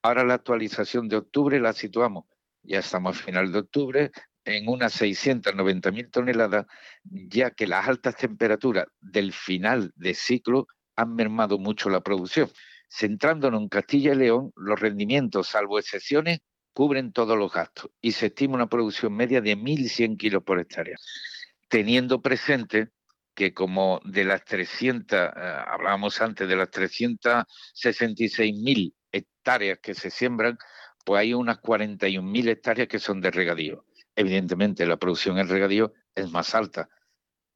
Ahora 0.01 0.23
la 0.23 0.35
actualización 0.35 1.07
de 1.07 1.17
octubre 1.17 1.59
la 1.59 1.73
situamos, 1.73 2.25
ya 2.63 2.79
estamos 2.79 3.19
a 3.19 3.23
final 3.23 3.51
de 3.51 3.59
octubre, 3.59 4.11
en 4.49 4.67
unas 4.67 5.01
690.000 5.01 6.11
toneladas, 6.11 6.65
ya 7.03 7.51
que 7.51 7.67
las 7.67 7.87
altas 7.87 8.15
temperaturas 8.15 8.85
del 8.99 9.33
final 9.33 9.91
de 9.95 10.13
ciclo 10.13 10.67
han 10.95 11.15
mermado 11.15 11.57
mucho 11.57 11.89
la 11.89 12.01
producción. 12.01 12.49
Centrándonos 12.89 13.61
en 13.61 13.69
Castilla 13.69 14.13
y 14.13 14.17
León, 14.17 14.51
los 14.55 14.79
rendimientos, 14.79 15.47
salvo 15.47 15.79
excepciones, 15.79 16.39
cubren 16.73 17.11
todos 17.11 17.37
los 17.37 17.53
gastos 17.53 17.91
y 18.01 18.13
se 18.13 18.27
estima 18.27 18.55
una 18.55 18.67
producción 18.67 19.15
media 19.15 19.41
de 19.41 19.55
1.100 19.55 20.17
kilos 20.17 20.43
por 20.43 20.59
hectárea, 20.59 20.97
teniendo 21.67 22.21
presente 22.21 22.89
que 23.35 23.53
como 23.53 24.01
de 24.03 24.25
las 24.25 24.43
300, 24.43 25.17
eh, 25.17 25.29
hablábamos 25.67 26.19
antes 26.21 26.47
de 26.47 26.55
las 26.55 26.71
366.000 26.71 28.93
hectáreas 29.11 29.79
que 29.79 29.93
se 29.93 30.09
siembran, 30.09 30.57
pues 31.05 31.21
hay 31.21 31.33
unas 31.33 31.61
41.000 31.61 32.49
hectáreas 32.49 32.87
que 32.87 32.99
son 32.99 33.21
de 33.21 33.31
regadío. 33.31 33.85
Evidentemente 34.19 34.85
la 34.85 34.97
producción 34.97 35.39
en 35.39 35.47
regadío 35.47 35.93
es 36.13 36.29
más 36.29 36.53
alta, 36.53 36.89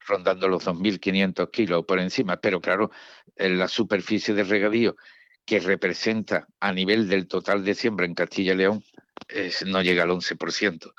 rondando 0.08 0.48
los 0.48 0.66
2.500 0.66 1.52
kilos 1.52 1.84
por 1.86 2.00
encima, 2.00 2.38
pero 2.38 2.62
claro, 2.62 2.90
en 3.36 3.60
la 3.60 3.68
superficie 3.68 4.34
de 4.34 4.46
regadío 4.46 4.96
que 5.44 5.60
representa 5.60 6.48
a 6.62 6.72
nivel 6.72 7.10
del 7.10 7.28
total 7.28 7.66
de 7.66 7.76
siembra 7.76 8.06
en 8.06 8.14
Castilla 8.14 8.54
y 8.54 8.56
León 8.56 8.84
no 9.66 9.82
llega 9.82 10.04
al 10.04 10.12
11%. 10.12 10.94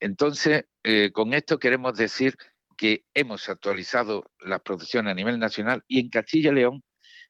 Entonces, 0.00 0.64
eh, 0.82 1.12
con 1.12 1.32
esto 1.32 1.60
queremos 1.60 1.96
decir 1.96 2.34
que 2.76 3.04
hemos 3.14 3.48
actualizado 3.48 4.28
la 4.40 4.58
producción 4.58 5.06
a 5.06 5.14
nivel 5.14 5.38
nacional 5.38 5.84
y 5.86 6.00
en 6.00 6.08
Castilla 6.08 6.50
y 6.50 6.54
León, 6.56 6.82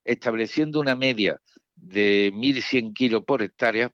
estableciendo 0.05 0.81
una 0.81 0.97
media 0.97 1.39
de 1.75 2.33
1.100 2.33 2.95
kilos 2.95 3.25
por 3.27 3.43
hectárea, 3.43 3.93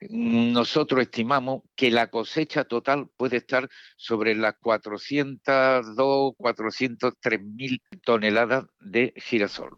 nosotros 0.00 1.02
estimamos 1.02 1.62
que 1.74 1.90
la 1.90 2.08
cosecha 2.08 2.64
total 2.64 3.08
puede 3.16 3.38
estar 3.38 3.68
sobre 3.96 4.34
las 4.34 4.54
402, 4.60 6.34
403 6.36 7.42
mil 7.42 7.82
toneladas 8.04 8.66
de 8.80 9.12
girasol. 9.16 9.76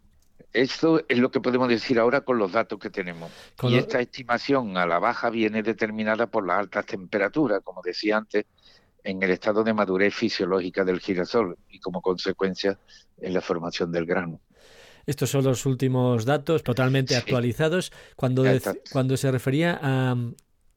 Esto 0.52 1.02
es 1.08 1.18
lo 1.18 1.30
que 1.30 1.40
podemos 1.40 1.68
decir 1.68 1.98
ahora 1.98 2.22
con 2.22 2.38
los 2.38 2.52
datos 2.52 2.78
que 2.78 2.90
tenemos. 2.90 3.30
y 3.62 3.76
esta 3.76 4.00
estimación 4.00 4.76
a 4.76 4.86
la 4.86 4.98
baja 4.98 5.30
viene 5.30 5.62
determinada 5.62 6.26
por 6.26 6.46
las 6.46 6.58
altas 6.58 6.86
temperaturas, 6.86 7.60
como 7.62 7.82
decía 7.82 8.16
antes, 8.16 8.46
en 9.04 9.22
el 9.22 9.30
estado 9.30 9.62
de 9.64 9.72
madurez 9.72 10.14
fisiológica 10.14 10.84
del 10.84 11.00
girasol 11.00 11.56
y 11.68 11.78
como 11.78 12.02
consecuencia 12.02 12.78
en 13.18 13.32
la 13.32 13.40
formación 13.40 13.92
del 13.92 14.06
grano. 14.06 14.40
Estos 15.10 15.30
son 15.30 15.42
los 15.42 15.66
últimos 15.66 16.24
datos 16.24 16.62
totalmente 16.62 17.16
actualizados. 17.16 17.90
Cuando, 18.14 18.44
cuando 18.92 19.16
se 19.16 19.32
refería 19.32 19.76
a 19.82 20.14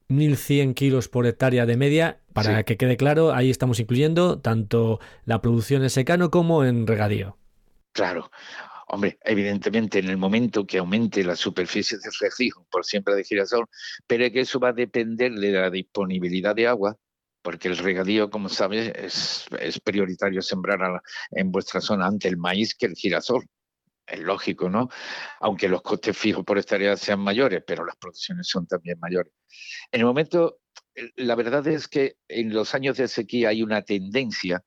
1.100 0.09 0.73
kilos 0.73 1.07
por 1.07 1.27
hectárea 1.27 1.67
de 1.67 1.77
media, 1.77 2.17
para 2.33 2.63
que 2.63 2.75
quede 2.75 2.97
claro, 2.97 3.31
ahí 3.31 3.51
estamos 3.51 3.79
incluyendo 3.79 4.39
tanto 4.39 4.99
la 5.25 5.39
producción 5.39 5.83
en 5.83 5.91
secano 5.91 6.31
como 6.31 6.65
en 6.65 6.87
regadío. 6.87 7.37
Claro. 7.91 8.31
Hombre, 8.87 9.19
evidentemente 9.23 9.99
en 9.99 10.09
el 10.09 10.17
momento 10.17 10.65
que 10.65 10.79
aumente 10.79 11.23
la 11.23 11.35
superficie 11.35 11.99
de 11.99 12.09
refijo 12.19 12.65
por 12.71 12.85
siembra 12.85 13.13
de 13.13 13.23
girasol, 13.23 13.67
pero 14.07 14.31
que 14.31 14.39
eso 14.39 14.59
va 14.59 14.69
a 14.69 14.73
depender 14.73 15.31
de 15.33 15.51
la 15.51 15.69
disponibilidad 15.69 16.55
de 16.55 16.65
agua, 16.65 16.97
porque 17.43 17.67
el 17.67 17.77
regadío, 17.77 18.31
como 18.31 18.49
sabes, 18.49 18.91
es, 18.95 19.79
prioritario 19.79 20.41
sembrar 20.41 21.03
en 21.29 21.51
vuestra 21.51 21.81
zona 21.81 22.07
ante 22.07 22.27
el 22.29 22.37
maíz 22.37 22.73
que 22.73 22.87
el 22.87 22.95
girasol. 22.95 23.45
Es 24.05 24.19
lógico, 24.19 24.69
¿no? 24.69 24.89
Aunque 25.39 25.69
los 25.69 25.81
costes 25.81 26.17
fijos 26.17 26.43
por 26.43 26.57
esta 26.57 26.97
sean 26.97 27.19
mayores, 27.19 27.63
pero 27.65 27.85
las 27.85 27.95
producciones 27.95 28.47
son 28.47 28.67
también 28.67 28.99
mayores. 28.99 29.33
En 29.91 30.01
el 30.01 30.05
momento, 30.05 30.59
la 31.15 31.35
verdad 31.35 31.65
es 31.67 31.87
que 31.87 32.17
en 32.27 32.53
los 32.53 32.75
años 32.75 32.97
de 32.97 33.07
sequía 33.07 33.49
hay 33.49 33.63
una 33.63 33.81
tendencia 33.81 34.63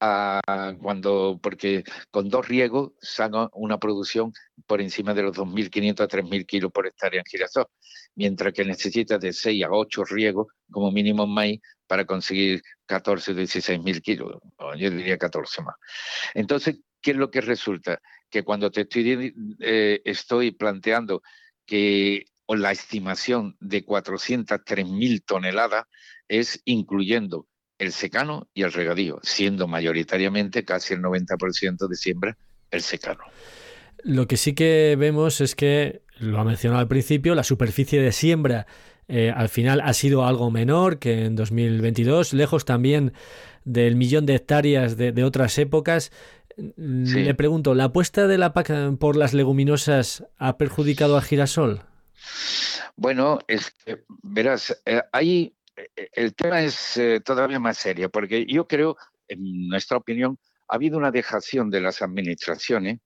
cuando, 0.00 1.40
porque 1.42 1.82
con 2.10 2.28
dos 2.28 2.46
riegos 2.46 2.92
saca 3.00 3.50
una 3.52 3.78
producción 3.78 4.32
por 4.66 4.80
encima 4.80 5.12
de 5.12 5.22
los 5.22 5.36
2.500 5.36 6.00
a 6.00 6.08
3.000 6.08 6.46
kilos 6.46 6.70
por 6.70 6.86
hectárea 6.86 7.18
en 7.20 7.26
girasol, 7.26 7.66
mientras 8.14 8.52
que 8.52 8.64
necesita 8.64 9.18
de 9.18 9.32
6 9.32 9.64
a 9.64 9.70
8 9.70 10.04
riegos 10.04 10.46
como 10.70 10.92
mínimo 10.92 11.24
en 11.24 11.30
maíz 11.30 11.60
para 11.88 12.04
conseguir 12.04 12.62
14 12.86 13.32
o 13.32 13.34
16.000 13.34 14.00
kilos, 14.00 14.38
yo 14.76 14.90
diría 14.90 15.18
14 15.18 15.62
más. 15.62 15.74
Entonces, 16.32 16.78
¿qué 17.02 17.10
es 17.10 17.16
lo 17.16 17.30
que 17.30 17.40
resulta? 17.40 18.00
Que 18.30 18.42
cuando 18.42 18.70
te 18.70 18.82
estoy, 18.82 19.34
eh, 19.60 20.00
estoy 20.04 20.52
planteando 20.52 21.22
que 21.66 22.24
la 22.48 22.72
estimación 22.72 23.56
de 23.60 23.84
403.000 23.84 25.22
toneladas 25.24 25.84
es 26.28 26.60
incluyendo 26.64 27.46
el 27.78 27.92
secano 27.92 28.48
y 28.54 28.62
el 28.62 28.72
regadío, 28.72 29.20
siendo 29.22 29.68
mayoritariamente 29.68 30.64
casi 30.64 30.94
el 30.94 31.00
90% 31.00 31.88
de 31.88 31.96
siembra 31.96 32.36
el 32.70 32.82
secano. 32.82 33.20
Lo 34.02 34.26
que 34.26 34.36
sí 34.36 34.54
que 34.54 34.96
vemos 34.98 35.40
es 35.40 35.54
que, 35.54 36.02
lo 36.18 36.38
ha 36.38 36.44
mencionado 36.44 36.80
al 36.80 36.88
principio, 36.88 37.34
la 37.34 37.44
superficie 37.44 38.00
de 38.00 38.12
siembra 38.12 38.66
eh, 39.08 39.32
al 39.34 39.48
final 39.48 39.80
ha 39.80 39.94
sido 39.94 40.26
algo 40.26 40.50
menor 40.50 40.98
que 40.98 41.24
en 41.24 41.34
2022, 41.34 42.34
lejos 42.34 42.64
también 42.64 43.12
del 43.64 43.96
millón 43.96 44.26
de 44.26 44.34
hectáreas 44.34 44.96
de, 44.96 45.24
otras 45.24 45.58
épocas. 45.58 46.12
Le 46.76 47.34
pregunto, 47.34 47.74
¿la 47.74 47.84
apuesta 47.84 48.26
de 48.26 48.36
la 48.36 48.52
PAC 48.52 48.98
por 48.98 49.16
las 49.16 49.32
leguminosas 49.32 50.24
ha 50.38 50.58
perjudicado 50.58 51.16
al 51.16 51.22
girasol? 51.22 51.82
Bueno, 52.96 53.38
es, 53.46 53.76
verás, 54.22 54.82
eh, 54.84 55.02
hay 55.12 55.54
eh, 55.96 56.10
el 56.12 56.34
tema 56.34 56.62
es 56.62 56.96
eh, 56.96 57.20
todavía 57.20 57.60
más 57.60 57.78
serio, 57.78 58.10
porque 58.10 58.44
yo 58.46 58.66
creo, 58.66 58.96
en 59.28 59.68
nuestra 59.68 59.96
opinión, 59.96 60.38
ha 60.68 60.74
habido 60.74 60.98
una 60.98 61.10
dejación 61.10 61.70
de 61.70 61.80
las 61.80 62.02
administraciones 62.02 63.00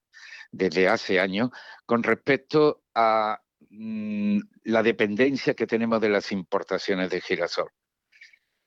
desde 0.50 0.88
hace 0.88 1.20
años 1.20 1.50
con 1.86 2.02
respecto 2.02 2.82
a 2.94 3.40
mm, 3.70 4.38
la 4.64 4.82
dependencia 4.82 5.54
que 5.54 5.66
tenemos 5.66 6.00
de 6.00 6.10
las 6.10 6.32
importaciones 6.32 7.10
de 7.10 7.20
girasol. 7.20 7.68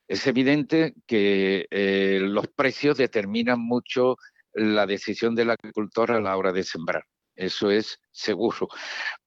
Es 0.08 0.26
evidente 0.26 0.94
que 1.06 1.66
eh, 1.70 2.20
los 2.22 2.46
precios 2.48 2.96
determinan 2.96 3.60
mucho 3.60 4.16
la 4.56 4.86
decisión 4.86 5.34
del 5.34 5.50
agricultor 5.50 6.12
a 6.12 6.20
la 6.20 6.36
hora 6.36 6.52
de 6.52 6.64
sembrar. 6.64 7.04
Eso 7.34 7.70
es 7.70 8.00
seguro. 8.10 8.68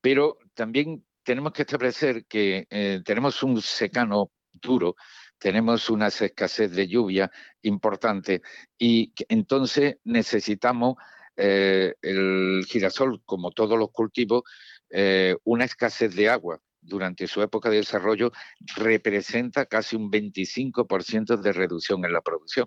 Pero 0.01 0.37
también 0.53 1.05
tenemos 1.23 1.53
que 1.53 1.61
establecer 1.61 2.25
que 2.25 2.67
tenemos 3.05 3.43
un 3.43 3.61
secano 3.61 4.31
duro, 4.51 4.95
tenemos 5.37 5.89
una 5.89 6.07
escasez 6.07 6.71
de 6.71 6.87
lluvia 6.87 7.31
importante 7.61 8.41
y 8.77 9.13
entonces 9.29 9.97
necesitamos 10.03 10.95
eh, 11.41 11.95
el 12.01 12.65
girasol, 12.67 13.21
como 13.23 13.51
todos 13.51 13.79
los 13.79 13.91
cultivos, 13.91 14.43
eh, 14.89 15.37
una 15.45 15.63
escasez 15.63 16.13
de 16.13 16.27
agua 16.27 16.59
durante 16.81 17.27
su 17.27 17.41
época 17.41 17.69
de 17.69 17.77
desarrollo 17.77 18.31
representa 18.75 19.65
casi 19.65 19.95
un 19.95 20.11
25% 20.11 21.37
de 21.37 21.53
reducción 21.53 22.03
en 22.03 22.11
la 22.11 22.21
producción. 22.21 22.65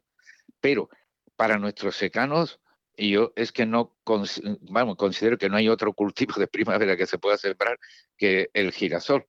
Pero 0.61 0.89
para 1.37 1.59
nuestros 1.59 1.97
secanos, 1.97 2.61
yo 2.97 3.33
es 3.37 3.53
que 3.53 3.67
no 3.67 3.97
considero 4.05 5.39
que 5.39 5.49
no 5.49 5.57
hay 5.57 5.69
otro 5.69 5.93
cultivo 5.93 6.35
de 6.39 6.47
primavera 6.47 6.97
que 6.97 7.07
se 7.07 7.19
pueda 7.19 7.39
sembrar 7.39 7.79
que 8.17 8.51
el 8.53 8.73
girasol 8.73 9.27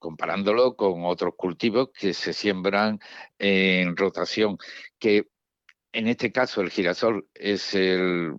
comparándolo 0.00 0.74
con 0.74 1.04
otros 1.04 1.34
cultivos 1.36 1.90
que 1.94 2.14
se 2.14 2.32
siembran 2.32 2.98
en 3.38 3.96
rotación, 3.96 4.58
que 4.98 5.28
en 5.92 6.08
este 6.08 6.32
caso 6.32 6.62
el 6.62 6.70
girasol 6.70 7.28
es 7.34 7.74
el, 7.74 8.36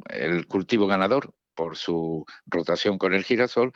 cultivo 0.50 0.88
ganador 0.88 1.34
por 1.54 1.78
su 1.78 2.26
rotación 2.46 2.98
con 2.98 3.14
el 3.14 3.24
girasol, 3.24 3.72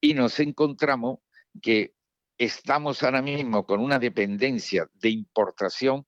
y 0.00 0.14
nos 0.14 0.40
encontramos 0.40 1.20
que 1.62 1.94
estamos 2.38 3.02
ahora 3.02 3.22
mismo 3.22 3.64
con 3.66 3.80
una 3.80 3.98
dependencia 3.98 4.90
de 4.94 5.10
importación 5.10 6.04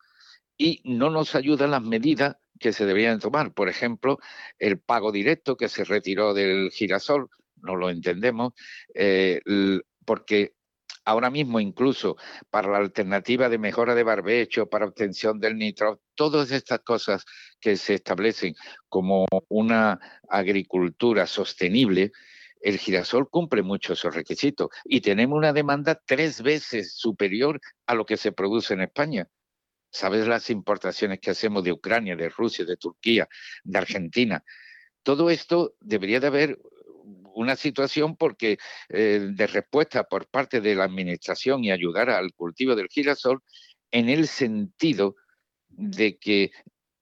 y 0.57 0.83
no 0.85 1.11
nos 1.11 1.35
ayudan 1.37 1.71
las 1.71 1.83
medidas 1.83 2.37
que 2.65 2.73
se 2.73 2.87
deberían 2.87 3.21
tomar. 3.21 3.53
Por 3.53 3.69
ejemplo, 3.69 4.19
el 4.59 4.79
pago 4.79 5.13
directo 5.13 5.55
que 5.55 5.69
se 5.69 5.85
retiró 5.85 6.33
del 6.33 6.71
girasol, 6.71 7.29
no 7.57 7.77
lo 7.77 7.91
entendemos, 7.91 8.55
eh, 8.95 9.43
porque 10.07 10.55
ahora 11.05 11.29
mismo 11.29 11.61
incluso 11.61 12.17
para 12.49 12.71
la 12.71 12.79
alternativa 12.79 13.51
de 13.51 13.59
mejora 13.59 13.95
de 13.95 14.03
barbecho, 14.03 14.67
para 14.71 14.87
obtención 14.87 15.39
del 15.41 15.59
nitro, 15.59 16.01
todas 16.15 16.53
estas 16.53 16.81
cosas 16.81 17.27
que 17.61 17.77
se 17.77 17.97
establecen 17.97 18.55
como 18.89 19.27
una 19.49 20.01
agricultura 20.31 21.27
sostenible, 21.27 22.13
el 22.63 22.79
girasol 22.79 23.29
cumple 23.29 23.63
muchos 23.63 23.99
esos 23.99 24.15
requisitos 24.15 24.71
y 24.87 25.03
tenemos 25.03 25.37
una 25.37 25.53
demanda 25.53 26.01
tres 26.07 26.41
veces 26.41 26.95
superior 26.95 27.61
a 27.85 27.95
lo 27.95 28.07
que 28.07 28.17
se 28.17 28.33
produce 28.33 28.73
en 28.73 28.81
España. 28.81 29.29
¿Sabes 29.95 30.27
las 30.27 30.51
importaciones 30.51 31.21
que 31.21 31.31
hacemos 31.31 31.63
de 31.63 31.71
Ucrania, 31.71 32.17
de 32.17 32.29
Rusia, 32.29 32.65
de 32.65 32.77
Turquía, 32.77 33.29
de 33.63 33.79
Argentina? 33.79 34.43
Todo 35.05 35.31
esto 35.31 35.77
debería 35.81 36.19
de 36.19 36.27
haber 36.27 36.59
una 37.33 37.55
situación 37.55 38.17
porque 38.17 38.59
eh, 38.89 39.29
de 39.31 39.47
respuesta 39.47 40.03
por 40.03 40.27
parte 40.27 40.61
de 40.61 40.75
la 40.75 40.83
administración 40.83 41.63
y 41.63 41.71
ayudar 41.71 42.11
al 42.11 42.33
cultivo 42.33 42.75
del 42.75 42.89
girasol 42.89 43.45
en 43.93 44.09
el 44.09 44.27
sentido 44.27 45.15
de 45.69 46.19
que 46.19 46.51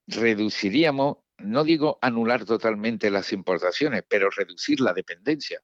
reduciríamos, 0.06 1.16
no 1.38 1.64
digo 1.64 1.98
anular 2.02 2.44
totalmente 2.44 3.10
las 3.10 3.32
importaciones, 3.32 4.04
pero 4.06 4.28
reducir 4.28 4.80
la 4.80 4.92
dependencia. 4.92 5.62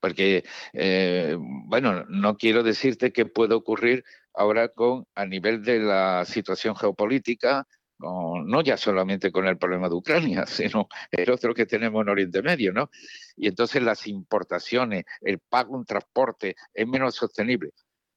Porque, 0.00 0.44
eh, 0.72 1.36
bueno, 1.38 2.06
no 2.08 2.38
quiero 2.38 2.62
decirte 2.62 3.12
qué 3.12 3.26
puede 3.26 3.54
ocurrir 3.54 4.04
ahora 4.38 4.68
con 4.68 5.04
a 5.14 5.26
nivel 5.26 5.62
de 5.62 5.80
la 5.80 6.24
situación 6.24 6.76
geopolítica, 6.76 7.66
no, 7.98 8.62
ya 8.62 8.76
solamente 8.76 9.32
con 9.32 9.46
el 9.46 9.58
problema 9.58 9.88
de 9.88 9.96
Ucrania, 9.96 10.46
sino 10.46 10.88
el 11.10 11.30
otro 11.30 11.52
que 11.54 11.66
tenemos 11.66 12.02
en 12.02 12.08
Oriente 12.10 12.42
Medio, 12.42 12.72
¿no? 12.72 12.90
Y 13.36 13.48
entonces 13.48 13.82
las 13.82 14.06
importaciones, 14.06 15.04
el 15.20 15.40
pago 15.40 15.76
en 15.76 15.84
transporte 15.84 16.54
es 16.72 16.86
menos 16.86 17.16
sostenible. 17.16 17.72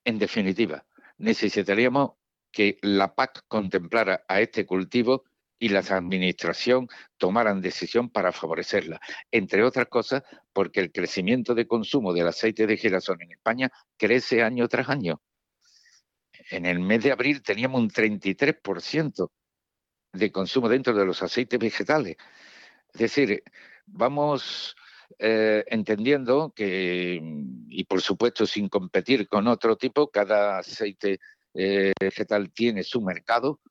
En 0.06 0.20
definitiva, 0.20 0.86
necesitaríamos 1.18 2.12
que 2.52 2.78
la 2.82 3.16
PAC 3.16 3.44
contemplara 3.48 4.24
a 4.28 4.42
este 4.42 4.66
cultivo 4.66 5.24
y 5.58 5.70
la 5.70 5.80
administración 5.80 6.88
tomaran 7.18 7.62
decisión 7.62 8.10
para 8.10 8.32
favorecerla. 8.32 9.00
Entre 9.32 9.64
otras 9.64 9.88
cosas, 9.88 10.24
porque 10.54 10.82
el 10.82 10.92
crecimiento 10.92 11.56
de 11.56 11.68
consumo 11.68 12.14
del 12.14 12.28
aceite 12.28 12.68
de 12.68 12.78
girasol 12.78 13.22
en 13.22 13.32
España 13.32 13.72
crece 13.98 14.44
año 14.44 14.68
tras 14.68 14.90
año. 14.90 15.22
En 16.52 16.66
el 16.66 16.80
mes 16.80 17.02
de 17.04 17.14
abril 17.14 17.42
teníamos 17.42 17.82
un 17.82 17.90
33% 17.90 19.30
de 20.14 20.32
consumo 20.32 20.68
dentro 20.68 20.94
de 20.94 21.06
los 21.06 21.24
aceites 21.24 21.58
vegetales. 21.58 22.18
Es 22.94 23.00
decir, 23.00 23.42
vamos 23.86 24.76
eh, 25.18 25.64
entendiendo 25.68 26.52
que, 26.54 27.22
y 27.70 27.84
por 27.86 28.02
supuesto 28.02 28.46
sin 28.46 28.68
competir 28.68 29.30
con 29.30 29.48
otro 29.48 29.78
tipo, 29.78 30.12
cada 30.12 30.60
aceite 30.60 31.20
eh, 31.54 31.94
vegetal 32.00 32.52
tiene 32.52 32.84
su 32.84 33.02
mercado, 33.02 33.62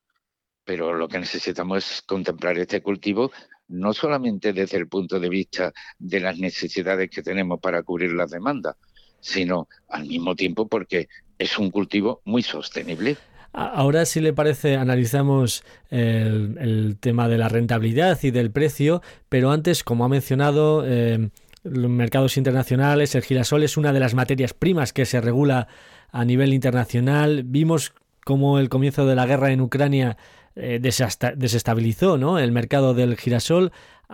pero 0.64 0.94
lo 0.94 1.06
que 1.06 1.18
necesitamos 1.18 1.78
es 1.78 2.02
contemplar 2.02 2.56
este 2.58 2.82
cultivo 2.82 3.30
no 3.68 3.92
solamente 3.92 4.52
desde 4.52 4.78
el 4.78 4.88
punto 4.88 5.20
de 5.20 5.28
vista 5.28 5.72
de 5.98 6.20
las 6.20 6.38
necesidades 6.38 7.08
que 7.10 7.22
tenemos 7.22 7.60
para 7.60 7.82
cubrir 7.82 8.12
la 8.12 8.26
demanda, 8.26 8.76
sino 9.20 9.68
al 9.88 10.06
mismo 10.06 10.34
tiempo 10.34 10.66
porque 10.66 11.08
es 11.40 11.58
un 11.58 11.70
cultivo 11.70 12.20
muy 12.24 12.42
sostenible. 12.42 13.16
Ahora, 13.52 14.04
si 14.04 14.20
le 14.20 14.32
parece, 14.32 14.76
analizamos 14.76 15.64
el, 15.90 16.96
tema 17.00 17.28
de 17.28 17.38
la 17.38 17.48
rentabilidad 17.48 18.16
y 18.22 18.30
del 18.30 18.52
precio, 18.52 19.02
pero 19.28 19.50
antes, 19.50 19.82
como 19.82 20.04
ha 20.04 20.08
mencionado, 20.08 20.84
eh, 20.86 21.30
los 21.64 21.90
mercados 21.90 22.36
internacionales, 22.36 23.14
el 23.16 23.22
girasol 23.22 23.64
es 23.64 23.76
una 23.76 23.92
de 23.92 23.98
las 23.98 24.14
materias 24.14 24.54
primas 24.54 24.92
que 24.92 25.04
se 25.04 25.20
regula 25.20 25.66
a 26.12 26.24
nivel 26.24 26.52
internacional. 26.52 27.42
Vimos 27.44 27.92
cómo 28.24 28.60
el 28.60 28.68
comienzo 28.68 29.06
de 29.06 29.16
la 29.16 29.26
guerra 29.26 29.50
en 29.50 29.62
Ucrania 29.62 30.16
eh, 30.54 30.78
desestabilizó 30.80 32.18
¿no? 32.18 32.38
el 32.38 32.52
mercado 32.52 32.94
del 32.94 33.16
girasol. 33.16 33.72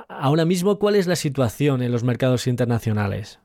Ahora 0.08 0.44
mismo, 0.46 0.78
¿cuál 0.78 0.94
es 0.94 1.06
la 1.06 1.16
situación 1.16 1.82
en 1.82 1.92
los 1.92 2.04
mercados 2.04 2.46
internacionales? 2.46 3.38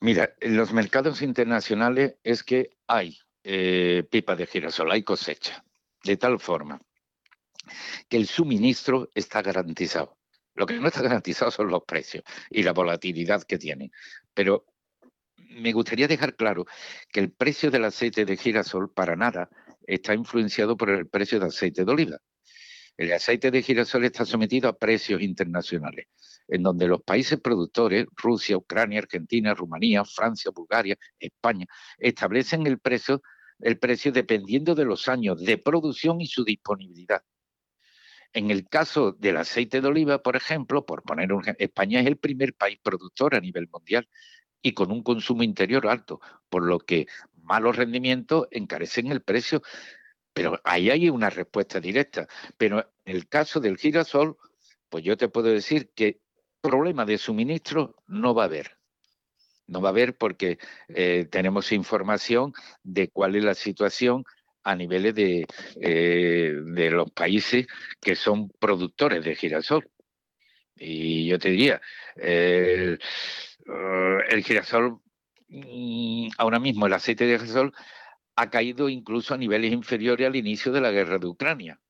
Mira, 0.00 0.34
en 0.40 0.56
los 0.56 0.72
mercados 0.72 1.20
internacionales 1.20 2.14
es 2.24 2.42
que 2.42 2.70
hay 2.86 3.18
eh, 3.44 4.02
pipa 4.10 4.34
de 4.34 4.46
girasol, 4.46 4.90
hay 4.90 5.02
cosecha, 5.02 5.62
de 6.02 6.16
tal 6.16 6.40
forma 6.40 6.80
que 8.08 8.16
el 8.16 8.26
suministro 8.26 9.10
está 9.14 9.42
garantizado. 9.42 10.18
Lo 10.54 10.66
que 10.66 10.74
no 10.74 10.88
está 10.88 11.02
garantizado 11.02 11.50
son 11.50 11.68
los 11.68 11.84
precios 11.84 12.24
y 12.48 12.62
la 12.62 12.72
volatilidad 12.72 13.42
que 13.42 13.58
tienen. 13.58 13.92
Pero 14.34 14.66
me 15.36 15.72
gustaría 15.72 16.08
dejar 16.08 16.34
claro 16.34 16.64
que 17.12 17.20
el 17.20 17.32
precio 17.32 17.70
del 17.70 17.84
aceite 17.84 18.24
de 18.24 18.36
girasol 18.36 18.92
para 18.92 19.16
nada 19.16 19.50
está 19.86 20.14
influenciado 20.14 20.76
por 20.76 20.90
el 20.90 21.08
precio 21.08 21.38
del 21.38 21.48
aceite 21.48 21.84
de 21.84 21.92
oliva. 21.92 22.18
El 22.96 23.12
aceite 23.12 23.50
de 23.50 23.62
girasol 23.62 24.04
está 24.04 24.24
sometido 24.24 24.68
a 24.68 24.78
precios 24.78 25.20
internacionales, 25.22 26.06
en 26.50 26.62
donde 26.62 26.86
los 26.86 27.02
países 27.02 27.40
productores, 27.40 28.06
Rusia, 28.16 28.56
Ucrania, 28.56 28.98
Argentina, 29.00 29.54
Rumanía, 29.54 30.04
Francia, 30.04 30.50
Bulgaria, 30.54 30.98
España, 31.18 31.66
establecen 31.98 32.66
el 32.66 32.78
precio, 32.78 33.22
el 33.60 33.78
precio 33.78 34.12
dependiendo 34.12 34.74
de 34.74 34.84
los 34.84 35.08
años 35.08 35.42
de 35.42 35.58
producción 35.58 36.20
y 36.20 36.26
su 36.26 36.44
disponibilidad. 36.44 37.22
En 38.32 38.50
el 38.50 38.68
caso 38.68 39.12
del 39.12 39.38
aceite 39.38 39.80
de 39.80 39.88
oliva, 39.88 40.22
por 40.22 40.36
ejemplo, 40.36 40.86
por 40.86 41.02
poner 41.02 41.32
un 41.32 41.42
España 41.58 42.00
es 42.00 42.06
el 42.06 42.16
primer 42.16 42.54
país 42.54 42.78
productor 42.82 43.34
a 43.34 43.40
nivel 43.40 43.68
mundial 43.72 44.08
y 44.62 44.72
con 44.72 44.92
un 44.92 45.02
consumo 45.02 45.42
interior 45.42 45.88
alto, 45.88 46.20
por 46.48 46.62
lo 46.64 46.78
que 46.78 47.06
malos 47.42 47.76
rendimientos 47.76 48.46
encarecen 48.50 49.10
el 49.10 49.22
precio 49.22 49.62
pero 50.32 50.60
ahí 50.64 50.90
hay 50.90 51.10
una 51.10 51.30
respuesta 51.30 51.80
directa. 51.80 52.28
Pero 52.56 52.80
en 53.04 53.16
el 53.16 53.28
caso 53.28 53.60
del 53.60 53.76
girasol, 53.76 54.36
pues 54.88 55.04
yo 55.04 55.16
te 55.16 55.28
puedo 55.28 55.48
decir 55.48 55.90
que 55.94 56.20
problema 56.60 57.04
de 57.04 57.18
suministro 57.18 57.96
no 58.06 58.34
va 58.34 58.42
a 58.42 58.46
haber. 58.46 58.78
No 59.66 59.80
va 59.80 59.88
a 59.88 59.92
haber 59.92 60.16
porque 60.16 60.58
eh, 60.88 61.26
tenemos 61.30 61.72
información 61.72 62.52
de 62.82 63.08
cuál 63.08 63.36
es 63.36 63.44
la 63.44 63.54
situación 63.54 64.24
a 64.62 64.74
niveles 64.74 65.14
de, 65.14 65.46
eh, 65.80 66.54
de 66.62 66.90
los 66.90 67.10
países 67.12 67.66
que 68.00 68.14
son 68.16 68.50
productores 68.58 69.24
de 69.24 69.36
girasol. 69.36 69.88
Y 70.76 71.26
yo 71.26 71.38
te 71.38 71.50
diría, 71.50 71.80
el, 72.16 73.00
el 74.28 74.44
girasol, 74.44 75.00
mm, 75.48 76.28
ahora 76.38 76.58
mismo 76.58 76.86
el 76.86 76.92
aceite 76.92 77.26
de 77.26 77.38
girasol 77.38 77.72
ha 78.36 78.50
caído 78.50 78.88
incluso 78.88 79.34
a 79.34 79.38
niveles 79.38 79.72
inferiores 79.72 80.26
al 80.26 80.36
inicio 80.36 80.72
de 80.72 80.80
la 80.80 80.90
guerra 80.90 81.18
de 81.18 81.26
Ucrania. 81.26 81.80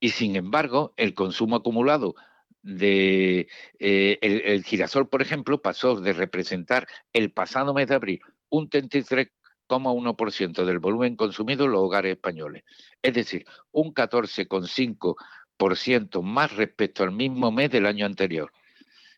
Y 0.00 0.10
sin 0.10 0.36
embargo, 0.36 0.94
el 0.96 1.14
consumo 1.14 1.56
acumulado 1.56 2.14
de 2.62 3.48
eh, 3.78 4.18
el, 4.20 4.64
girasol, 4.64 5.08
por 5.08 5.22
ejemplo, 5.22 5.62
pasó 5.62 6.00
de 6.00 6.12
representar 6.12 6.88
el 7.12 7.30
pasado 7.32 7.72
mes 7.74 7.86
de 7.88 7.94
abril 7.94 8.20
un 8.50 8.68
33,1% 8.68 10.64
del 10.64 10.78
volumen 10.78 11.16
consumido 11.16 11.64
en 11.66 11.72
los 11.72 11.82
hogares 11.82 12.12
españoles. 12.12 12.64
Es 13.02 13.12
decir, 13.14 13.44
un 13.72 13.92
14,5% 13.94 16.22
más 16.22 16.56
respecto 16.56 17.02
al 17.04 17.12
mismo 17.12 17.52
mes 17.52 17.70
del 17.70 17.86
año 17.86 18.06
anterior. 18.06 18.52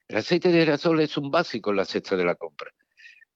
El 0.09 0.17
aceite 0.17 0.51
de 0.51 0.61
girasol 0.61 1.01
es 1.01 1.17
un 1.17 1.31
básico 1.31 1.71
en 1.71 1.77
la 1.77 1.85
cesta 1.85 2.17
de 2.17 2.25
la 2.25 2.35
compra. 2.35 2.73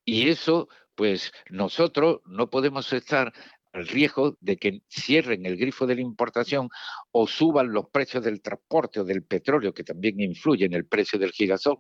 Y 0.05 0.29
eso 0.29 0.69
pues 0.95 1.33
nosotros 1.51 2.21
no 2.25 2.51
podemos 2.51 2.93
estar 2.93 3.33
al 3.75 3.89
riesgo 3.89 4.37
de 4.41 4.57
que 4.57 4.83
cierren 4.89 5.45
el 5.47 5.57
grifo 5.57 5.87
de 5.87 5.97
la 5.97 6.01
importación 6.01 6.69
o 7.11 7.27
suban 7.27 7.73
los 7.73 7.91
precios 7.91 8.25
del 8.25 8.41
transporte 8.41 9.01
o 9.01 9.05
del 9.05 9.25
petróleo, 9.25 9.75
que 9.75 9.83
también 9.83 10.21
influye 10.21 10.65
en 10.65 10.75
el 10.75 10.87
precio 10.87 11.19
del 11.19 11.33
girasol. 11.33 11.79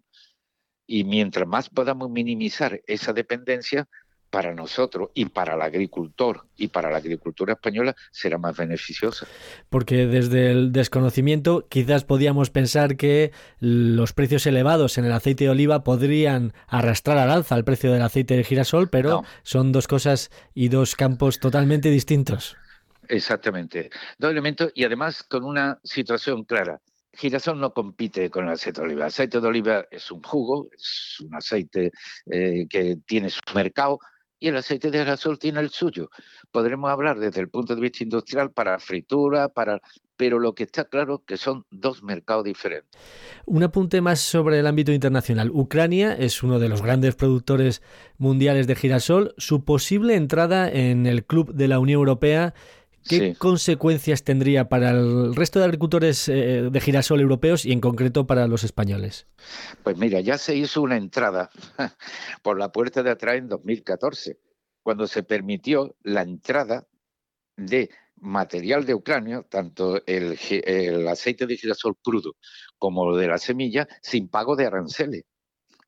Y 0.86 1.04
mientras 1.04 1.46
más 1.46 1.70
podamos 1.70 2.10
minimizar 2.10 2.82
esa 2.86 3.12
dependencia, 3.12 3.88
para 4.34 4.52
nosotros 4.52 5.10
y 5.14 5.26
para 5.26 5.54
el 5.54 5.62
agricultor 5.62 6.48
y 6.56 6.66
para 6.66 6.90
la 6.90 6.96
agricultura 6.96 7.52
española 7.52 7.94
será 8.10 8.36
más 8.36 8.56
beneficiosa. 8.56 9.28
Porque 9.70 10.08
desde 10.08 10.50
el 10.50 10.72
desconocimiento 10.72 11.68
quizás 11.68 12.02
podíamos 12.02 12.50
pensar 12.50 12.96
que 12.96 13.30
los 13.60 14.12
precios 14.12 14.44
elevados 14.48 14.98
en 14.98 15.04
el 15.04 15.12
aceite 15.12 15.44
de 15.44 15.50
oliva 15.50 15.84
podrían 15.84 16.52
arrastrar 16.66 17.16
al 17.18 17.30
alza 17.30 17.54
el 17.54 17.62
precio 17.62 17.92
del 17.92 18.02
aceite 18.02 18.34
de 18.34 18.42
girasol, 18.42 18.88
pero 18.90 19.22
son 19.44 19.70
dos 19.70 19.86
cosas 19.86 20.32
y 20.52 20.66
dos 20.66 20.96
campos 20.96 21.38
totalmente 21.38 21.88
distintos. 21.90 22.56
Exactamente. 23.06 23.88
Dos 24.18 24.32
elementos 24.32 24.72
y 24.74 24.82
además 24.82 25.22
con 25.22 25.44
una 25.44 25.78
situación 25.84 26.42
clara. 26.42 26.80
girasol 27.12 27.60
no 27.60 27.72
compite 27.72 28.30
con 28.30 28.46
el 28.46 28.54
aceite 28.54 28.80
de 28.80 28.86
oliva. 28.86 29.02
El 29.02 29.06
aceite 29.06 29.40
de 29.40 29.46
oliva 29.46 29.84
es 29.92 30.10
un 30.10 30.24
jugo, 30.24 30.70
es 30.76 31.20
un 31.20 31.36
aceite 31.36 31.92
eh, 32.28 32.66
que 32.68 32.96
tiene 33.06 33.30
su 33.30 33.38
mercado 33.54 34.00
y 34.38 34.48
el 34.48 34.56
aceite 34.56 34.90
de 34.90 34.98
girasol 34.98 35.38
tiene 35.38 35.60
el 35.60 35.70
suyo. 35.70 36.10
Podremos 36.50 36.90
hablar 36.90 37.18
desde 37.18 37.40
el 37.40 37.48
punto 37.48 37.74
de 37.74 37.80
vista 37.80 38.02
industrial 38.02 38.50
para 38.50 38.78
fritura, 38.78 39.48
para 39.48 39.80
pero 40.16 40.38
lo 40.38 40.54
que 40.54 40.64
está 40.64 40.84
claro 40.84 41.16
es 41.16 41.20
que 41.26 41.36
son 41.36 41.64
dos 41.70 42.02
mercados 42.02 42.44
diferentes. 42.44 42.88
Un 43.46 43.62
apunte 43.62 44.00
más 44.00 44.20
sobre 44.20 44.58
el 44.60 44.66
ámbito 44.66 44.92
internacional. 44.92 45.50
Ucrania 45.50 46.12
es 46.12 46.42
uno 46.42 46.58
de 46.58 46.68
los 46.68 46.82
grandes 46.82 47.16
productores 47.16 47.82
mundiales 48.16 48.66
de 48.66 48.76
girasol. 48.76 49.34
Su 49.38 49.64
posible 49.64 50.14
entrada 50.14 50.70
en 50.70 51.06
el 51.06 51.24
club 51.24 51.52
de 51.52 51.68
la 51.68 51.78
Unión 51.78 51.98
Europea 51.98 52.54
¿Qué 53.06 53.34
consecuencias 53.34 54.24
tendría 54.24 54.68
para 54.68 54.90
el 54.90 55.34
resto 55.34 55.58
de 55.58 55.66
agricultores 55.66 56.28
eh, 56.28 56.68
de 56.70 56.80
girasol 56.80 57.20
europeos 57.20 57.66
y 57.66 57.72
en 57.72 57.80
concreto 57.80 58.26
para 58.26 58.46
los 58.46 58.64
españoles? 58.64 59.26
Pues 59.82 59.98
mira, 59.98 60.20
ya 60.20 60.38
se 60.38 60.56
hizo 60.56 60.80
una 60.80 60.96
entrada 60.96 61.50
por 62.42 62.58
la 62.58 62.72
puerta 62.72 63.02
de 63.02 63.10
atrás 63.10 63.36
en 63.36 63.48
2014, 63.48 64.38
cuando 64.82 65.06
se 65.06 65.22
permitió 65.22 65.96
la 66.02 66.22
entrada 66.22 66.86
de 67.56 67.90
material 68.16 68.86
de 68.86 68.94
Ucrania, 68.94 69.42
tanto 69.42 70.02
el, 70.06 70.38
aceite 71.08 71.46
de 71.46 71.56
girasol 71.56 71.96
crudo 72.02 72.36
como 72.78 73.10
lo 73.10 73.16
de 73.16 73.28
la 73.28 73.38
semilla, 73.38 73.86
sin 74.02 74.28
pago 74.28 74.56
de 74.56 74.66
aranceles. 74.66 75.24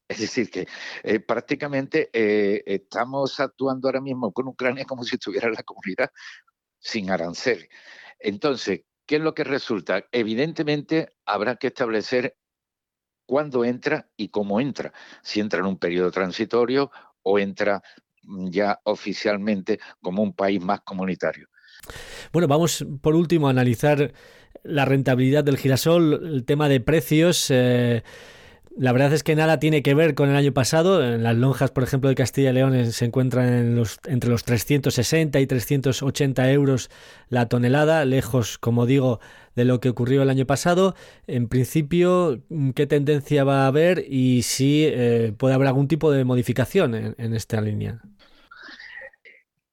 Es 0.09 0.21
decir, 0.21 0.51
que 0.51 0.69
eh, 1.03 1.19
prácticamente 1.19 2.11
eh, 2.13 2.63
estamos 2.65 3.41
actuando 3.41 3.89
ahora 3.89 4.01
mismo 4.01 4.33
con 4.33 4.47
Ucrania 4.47 4.85
como 4.85 5.03
si 5.03 5.17
estuviera 5.17 5.49
en 5.49 5.55
la 5.55 5.65
comunidad 5.65 6.11
sin 6.79 7.11
aranceles. 7.11 7.69
Entonces, 8.19 8.83
¿qué 9.07 9.17
es 9.17 9.23
lo 9.23 9.35
que 9.35 9.45
resulta? 9.45 10.05
Evidentemente 10.13 11.17
habrá 11.25 11.57
que 11.57 11.69
establecer 11.69 12.37
cuándo 13.27 13.65
entra 13.65 14.09
y 14.17 14.29
cómo 14.29 14.61
entra. 14.61 14.93
Si 15.23 15.41
entra 15.41 15.61
en 15.61 15.67
un 15.67 15.79
periodo 15.79 16.11
transitorio 16.11 16.91
o 17.23 17.39
entra 17.39 17.83
mm, 18.23 18.49
ya 18.49 18.81
oficialmente 18.85 19.81
como 20.01 20.23
un 20.23 20.35
país 20.35 20.63
más 20.63 20.81
comunitario. 20.83 21.49
Bueno, 22.33 22.49
vamos 22.49 22.85
por 23.01 23.15
último 23.15 23.49
a 23.49 23.51
analizar 23.51 24.13
la 24.63 24.85
rentabilidad 24.85 25.45
del 25.45 25.59
girasol, 25.59 26.21
el 26.35 26.45
tema 26.45 26.69
de 26.69 26.81
precios. 26.81 27.51
Eh, 27.51 28.03
la 28.79 28.93
verdad 28.93 29.13
es 29.15 29.23
que 29.23 29.35
nada 29.35 29.59
tiene 29.59 29.83
que 29.83 29.95
ver 29.95 30.15
con 30.15 30.29
el 30.29 30.37
año 30.37 30.53
pasado. 30.53 31.03
En 31.03 31.23
las 31.23 31.37
lonjas, 31.37 31.71
por 31.71 31.83
ejemplo, 31.83 32.11
de 32.11 32.15
Castilla 32.15 32.51
y 32.51 32.53
León 32.53 32.93
se 32.93 33.05
encuentran 33.07 33.75
los, 33.75 33.99
entre 34.05 34.29
los 34.29 34.45
360 34.45 35.41
y 35.41 35.47
380 35.47 36.53
euros 36.53 36.91
la 37.31 37.49
tonelada, 37.49 38.05
lejos, 38.05 38.59
como 38.59 38.85
digo, 38.85 39.19
de 39.55 39.65
lo 39.65 39.81
que 39.81 39.89
ocurrió 39.89 40.23
el 40.23 40.31
año 40.31 40.47
pasado. 40.47 40.95
En 41.27 41.49
principio, 41.49 42.43
¿qué 42.75 42.87
tendencia 42.87 43.45
va 43.45 43.65
a 43.65 43.69
haber 43.69 44.05
y 44.09 44.43
si 44.43 44.85
eh, 44.85 45.33
puede 45.37 45.55
haber 45.55 45.69
algún 45.69 45.89
tipo 45.89 46.11
de 46.11 46.25
modificación 46.25 46.95
en, 46.95 47.35
esta 47.35 47.63
línea? 47.63 48.03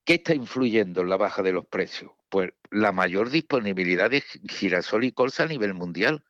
¿Qué 0.06 0.16
está 0.16 0.34
influyendo 0.34 1.02
en 1.02 1.10
la 1.10 1.18
baja 1.18 1.44
de 1.44 1.52
los 1.52 1.66
precios? 1.66 2.12
Pues 2.30 2.52
la 2.72 2.94
mayor 2.94 3.30
disponibilidad 3.30 4.10
de 4.10 4.24
girasol 4.50 5.04
y 5.04 5.12
colza 5.12 5.44
a 5.44 5.48
nivel 5.48 5.74
mundial 5.74 6.24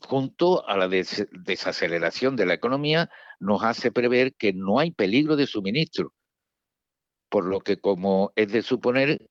junto 0.00 0.66
a 0.68 0.76
la 0.76 0.88
desaceleración 0.88 2.36
de 2.36 2.46
la 2.46 2.54
economía, 2.54 3.10
nos 3.38 3.62
hace 3.62 3.92
prever 3.92 4.34
que 4.34 4.52
no 4.52 4.78
hay 4.78 4.90
peligro 4.90 5.36
de 5.36 5.46
suministro, 5.46 6.14
por 7.28 7.44
lo 7.44 7.60
que 7.60 7.78
como 7.78 8.32
es 8.36 8.50
de 8.52 8.62
suponer, 8.62 9.28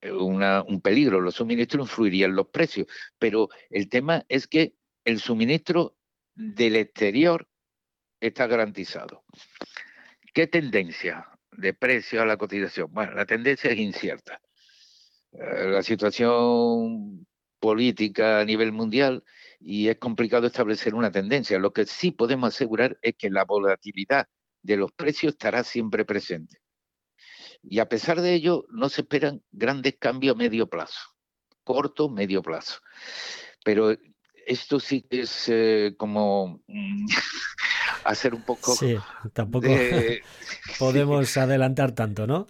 eh, 0.00 0.12
un 0.12 0.80
peligro 0.82 1.20
los 1.20 1.36
suministros 1.36 1.88
influiría 1.88 2.26
en 2.26 2.36
los 2.36 2.48
precios. 2.48 2.86
Pero 3.18 3.48
el 3.70 3.88
tema 3.88 4.24
es 4.28 4.46
que 4.46 4.74
el 5.04 5.20
suministro 5.20 5.96
del 6.34 6.76
exterior 6.76 7.48
está 8.20 8.46
garantizado. 8.46 9.24
¿Qué 10.32 10.46
tendencia 10.46 11.28
de 11.52 11.74
precio 11.74 12.22
a 12.22 12.26
la 12.26 12.36
cotización? 12.36 12.92
Bueno, 12.92 13.12
la 13.12 13.26
tendencia 13.26 13.70
es 13.70 13.78
incierta. 13.78 14.40
Eh, 15.32 15.68
la 15.68 15.82
situación 15.82 17.26
política 17.58 18.40
a 18.40 18.44
nivel 18.44 18.72
mundial 18.72 19.24
y 19.60 19.88
es 19.88 19.98
complicado 19.98 20.46
establecer 20.46 20.94
una 20.94 21.10
tendencia. 21.10 21.58
Lo 21.58 21.72
que 21.72 21.86
sí 21.86 22.10
podemos 22.10 22.54
asegurar 22.54 22.98
es 23.02 23.14
que 23.16 23.30
la 23.30 23.44
volatilidad 23.44 24.26
de 24.62 24.76
los 24.76 24.92
precios 24.92 25.34
estará 25.34 25.64
siempre 25.64 26.04
presente. 26.04 26.58
Y 27.62 27.78
a 27.78 27.88
pesar 27.88 28.20
de 28.20 28.34
ello, 28.34 28.66
no 28.70 28.88
se 28.88 29.02
esperan 29.02 29.42
grandes 29.50 29.96
cambios 29.98 30.34
a 30.34 30.38
medio 30.38 30.68
plazo, 30.68 31.00
corto, 31.62 32.10
medio 32.10 32.42
plazo. 32.42 32.80
Pero 33.64 33.96
esto 34.46 34.80
sí 34.80 35.06
es 35.10 35.48
eh, 35.48 35.94
como 35.96 36.60
hacer 38.04 38.34
un 38.34 38.42
poco. 38.42 38.74
Sí, 38.74 38.96
tampoco 39.32 39.68
podemos 40.78 41.36
adelantar 41.36 41.92
tanto, 41.92 42.26
¿no? 42.26 42.46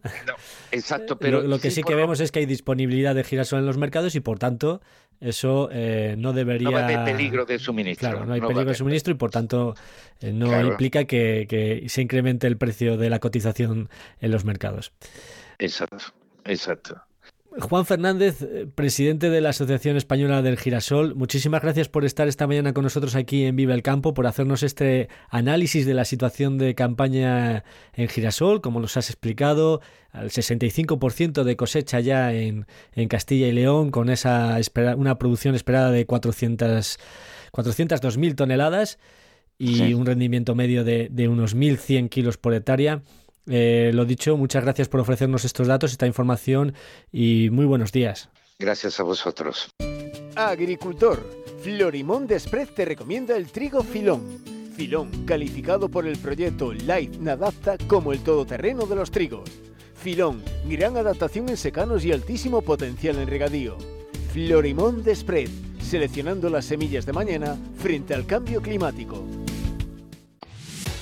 exacto, 0.70 1.18
pero. 1.18 1.42
Lo, 1.42 1.58
que 1.58 1.70
sí, 1.70 1.82
que 1.82 1.94
vemos 1.94 2.20
es 2.20 2.32
que 2.32 2.40
hay 2.40 2.46
disponibilidad 2.46 3.14
de 3.14 3.24
girasol 3.24 3.60
en 3.60 3.66
los 3.66 3.78
mercados 3.78 4.14
y 4.14 4.20
por 4.20 4.38
tanto 4.38 4.80
eso 5.20 5.68
eh, 5.72 6.16
no 6.18 6.32
debería... 6.32 6.68
No 6.68 6.72
va 6.72 6.80
a 6.80 6.84
haber 6.84 7.04
peligro 7.04 7.46
de 7.46 7.58
suministro. 7.58 8.10
Claro, 8.10 8.26
no 8.26 8.34
hay 8.34 8.40
peligro 8.40 8.64
de 8.64 8.74
suministro 8.74 9.12
y 9.12 9.16
por 9.16 9.30
tanto 9.30 9.74
eh, 10.20 10.32
no 10.32 10.60
implica 10.60 11.04
que, 11.04 11.46
que, 11.48 11.88
se 11.88 12.02
incremente 12.02 12.46
el 12.46 12.56
precio 12.56 12.96
de 12.96 13.10
la 13.10 13.20
cotización 13.20 13.88
en 14.20 14.30
los 14.30 14.44
mercados. 14.44 14.92
Exacto, 15.58 16.12
exacto. 16.44 17.00
Juan 17.60 17.86
Fernández, 17.86 18.42
eh, 18.42 18.66
presidente 18.72 19.30
de 19.30 19.40
la 19.40 19.50
Asociación 19.50 19.96
Española 19.96 20.42
del 20.42 20.58
Girasol, 20.58 21.14
muchísimas 21.14 21.62
gracias 21.62 21.88
por 21.88 22.04
estar 22.04 22.26
esta 22.26 22.48
mañana 22.48 22.72
con 22.72 22.82
nosotros 22.82 23.14
aquí 23.14 23.44
en 23.44 23.54
Viva 23.54 23.74
el 23.74 23.82
Campo, 23.82 24.12
por 24.12 24.26
hacernos 24.26 24.64
este 24.64 25.08
análisis 25.28 25.86
de 25.86 25.94
la 25.94 26.04
situación 26.04 26.58
de 26.58 26.74
campaña 26.74 27.62
en 27.92 28.08
girasol, 28.08 28.60
como 28.60 28.80
nos 28.80 28.96
has 28.96 29.08
explicado, 29.08 29.80
al 30.10 30.30
65% 30.30 31.44
de 31.44 31.56
cosecha 31.56 32.00
ya 32.00 32.32
en, 32.32 32.66
Castilla 33.08 33.46
y 33.46 33.52
León, 33.52 33.92
con 33.92 34.10
esa 34.10 34.58
una 34.96 35.18
producción 35.18 35.54
esperada 35.54 35.92
de 35.92 36.06
400, 36.06 36.98
402.000 37.52 38.34
toneladas 38.34 38.98
y 39.58 39.94
un 39.94 40.06
rendimiento 40.06 40.56
medio 40.56 40.82
de, 40.82 41.08
de 41.10 41.28
unos 41.28 41.54
1.100 41.54 42.08
kilos 42.08 42.36
por 42.36 42.52
hectárea. 42.52 43.02
Eh, 43.46 43.90
lo 43.94 44.04
dicho, 44.04 44.37
muchas 44.37 44.64
gracias 44.64 44.88
por 44.88 45.00
ofrecernos 45.00 45.44
estos 45.44 45.66
datos, 45.66 45.92
esta 45.92 46.07
información 46.07 46.74
y 47.12 47.50
muy 47.50 47.66
buenos 47.66 47.92
días. 47.92 48.30
Gracias 48.59 49.00
a 49.00 49.02
vosotros. 49.02 49.70
Agricultor, 50.37 51.44
Florimón 51.62 52.26
Desprez 52.26 52.74
te 52.74 52.85
recomienda 52.85 53.37
el 53.37 53.46
trigo 53.46 53.83
filón. 53.83 54.42
Filón, 54.76 55.24
calificado 55.24 55.88
por 55.88 56.07
el 56.07 56.18
proyecto 56.18 56.72
Light 56.72 57.16
Nadapta 57.16 57.76
como 57.87 58.12
el 58.12 58.20
todoterreno 58.24 58.87
de 58.87 58.96
los 58.96 59.11
trigos. 59.11 59.48
Filón, 59.94 60.42
gran 60.68 60.96
adaptación 60.96 61.48
en 61.48 61.57
secanos 61.57 62.04
y 62.04 62.12
altísimo 62.12 62.62
potencial 62.62 63.18
en 63.18 63.28
regadío. 63.28 63.78
Florimón 64.33 65.04
Desprez, 65.04 65.50
seleccionando 65.80 66.50
las 66.50 66.64
semillas 66.64 67.07
de 67.07 67.12
mañana 67.12 67.57
frente 67.78 68.14
al 68.14 68.26
cambio 68.26 68.61
climático. 68.61 69.24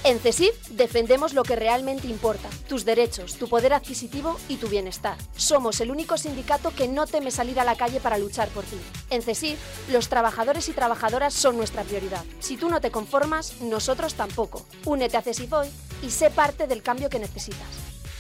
En 0.05 0.19
CESIF 0.19 0.69
defendemos 0.71 1.33
lo 1.33 1.45
que 1.45 1.55
realmente 1.55 2.09
importa, 2.09 2.49
tus 2.69 2.85
derechos, 2.85 3.37
tu 3.37 3.49
poder 3.49 3.73
adquisitivo 3.73 4.37
y 4.49 4.57
tu 4.57 4.67
bienestar. 4.67 5.17
Somos 5.37 5.81
el 5.81 5.93
único 5.93 6.19
sindicato 6.19 6.75
que 6.75 6.89
no 6.89 7.07
teme 7.07 7.31
salir 7.31 7.61
a 7.61 7.65
la 7.65 7.77
calle 7.77 8.01
para 8.01 8.19
luchar 8.19 8.49
por 8.49 8.65
ti. 8.65 8.77
En 9.11 9.23
CESIF, 9.23 9.57
los 9.93 10.09
trabajadores 10.09 10.69
y 10.69 10.73
trabajadoras 10.73 11.35
son 11.35 11.57
nuestra 11.57 11.85
prioridad. 11.85 12.25
Si 12.41 12.57
tú 12.57 12.69
no 12.69 12.81
te 12.81 12.91
conformas, 12.91 13.61
nosotros 13.61 14.15
tampoco. 14.15 14.67
Únete 14.87 15.19
a 15.19 15.23
CESIF 15.23 15.53
hoy 15.53 15.69
y 16.03 16.11
sé 16.11 16.31
parte 16.31 16.67
del 16.67 16.83
cambio 16.83 17.09
que 17.09 17.21
necesitas. 17.21 17.69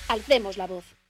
Alcemos 0.06 0.56
la 0.56 0.68
voz. 0.68 1.01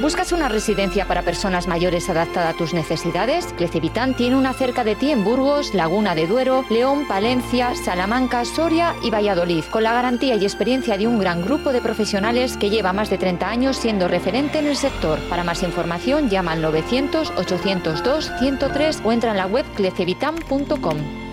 ¿Buscas 0.00 0.32
una 0.32 0.48
residencia 0.48 1.06
para 1.06 1.20
personas 1.20 1.68
mayores 1.68 2.08
adaptada 2.08 2.48
a 2.48 2.54
tus 2.54 2.72
necesidades? 2.72 3.52
Clecevitán 3.58 4.16
tiene 4.16 4.36
una 4.36 4.54
cerca 4.54 4.82
de 4.82 4.96
ti 4.96 5.10
en 5.10 5.24
Burgos, 5.24 5.74
Laguna 5.74 6.14
de 6.14 6.26
Duero, 6.26 6.64
León, 6.70 7.06
Palencia, 7.06 7.74
Salamanca, 7.74 8.46
Soria 8.46 8.94
y 9.02 9.10
Valladolid, 9.10 9.62
con 9.64 9.82
la 9.82 9.92
garantía 9.92 10.36
y 10.36 10.44
experiencia 10.44 10.96
de 10.96 11.06
un 11.06 11.18
gran 11.18 11.42
grupo 11.42 11.70
de 11.70 11.82
profesionales 11.82 12.56
que 12.56 12.70
lleva 12.70 12.94
más 12.94 13.10
de 13.10 13.18
30 13.18 13.46
años 13.46 13.76
siendo 13.76 14.08
referente 14.08 14.58
en 14.58 14.68
el 14.68 14.76
sector. 14.76 15.18
Para 15.28 15.44
más 15.44 15.62
información 15.62 16.30
llama 16.30 16.52
al 16.52 16.62
900 16.62 17.34
802 17.36 18.32
103 18.38 19.02
o 19.04 19.12
entra 19.12 19.32
en 19.32 19.36
la 19.36 19.46
web 19.46 19.66
clecevitan.com. 19.74 21.29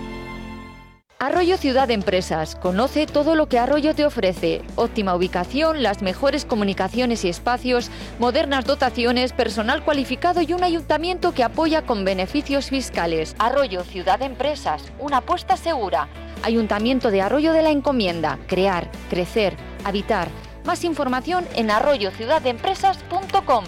Arroyo 1.20 1.56
Ciudad 1.56 1.90
Empresas. 1.90 2.54
Conoce 2.54 3.06
todo 3.06 3.34
lo 3.34 3.48
que 3.48 3.58
Arroyo 3.58 3.92
te 3.92 4.06
ofrece. 4.06 4.62
Óptima 4.76 5.16
ubicación, 5.16 5.82
las 5.82 6.00
mejores 6.00 6.44
comunicaciones 6.44 7.24
y 7.24 7.28
espacios, 7.28 7.90
modernas 8.20 8.64
dotaciones, 8.66 9.32
personal 9.32 9.82
cualificado 9.82 10.42
y 10.42 10.52
un 10.52 10.62
ayuntamiento 10.62 11.34
que 11.34 11.42
apoya 11.42 11.82
con 11.82 12.04
beneficios 12.04 12.68
fiscales. 12.68 13.34
Arroyo 13.40 13.82
Ciudad 13.82 14.22
Empresas. 14.22 14.84
Una 15.00 15.16
apuesta 15.18 15.56
segura. 15.56 16.08
Ayuntamiento 16.44 17.10
de 17.10 17.20
Arroyo 17.20 17.52
de 17.52 17.62
la 17.62 17.70
Encomienda. 17.70 18.38
Crear, 18.46 18.88
crecer, 19.10 19.56
habitar. 19.84 20.28
Más 20.64 20.84
información 20.84 21.48
en 21.56 21.72
arroyociudadempresas.com. 21.72 23.64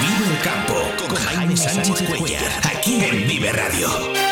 Vive 0.00 0.30
el 0.30 0.38
campo 0.44 0.74
con 1.08 1.16
Jaime 1.16 1.56
Sánchez 1.56 2.08
Cuellar, 2.16 2.52
aquí 2.62 3.02
en 3.02 3.26
Vive 3.26 3.50
Radio. 3.50 4.29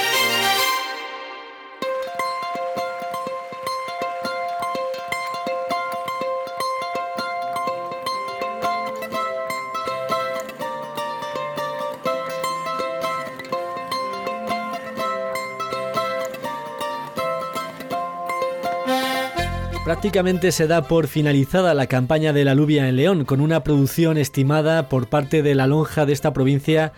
Prácticamente 19.89 20.53
se 20.53 20.67
da 20.67 20.83
por 20.83 21.07
finalizada 21.07 21.73
la 21.73 21.87
campaña 21.87 22.35
de 22.35 22.45
la 22.45 22.51
alubia 22.51 22.91
en 22.91 22.97
León, 22.97 23.25
con 23.25 23.41
una 23.41 23.65
producción 23.65 24.19
estimada 24.19 24.91
por 24.91 25.07
parte 25.07 25.43
de 25.43 25.55
la 25.55 25.67
lonja 25.67 26.05
de 26.05 26.13
esta 26.13 26.35
provincia 26.35 26.93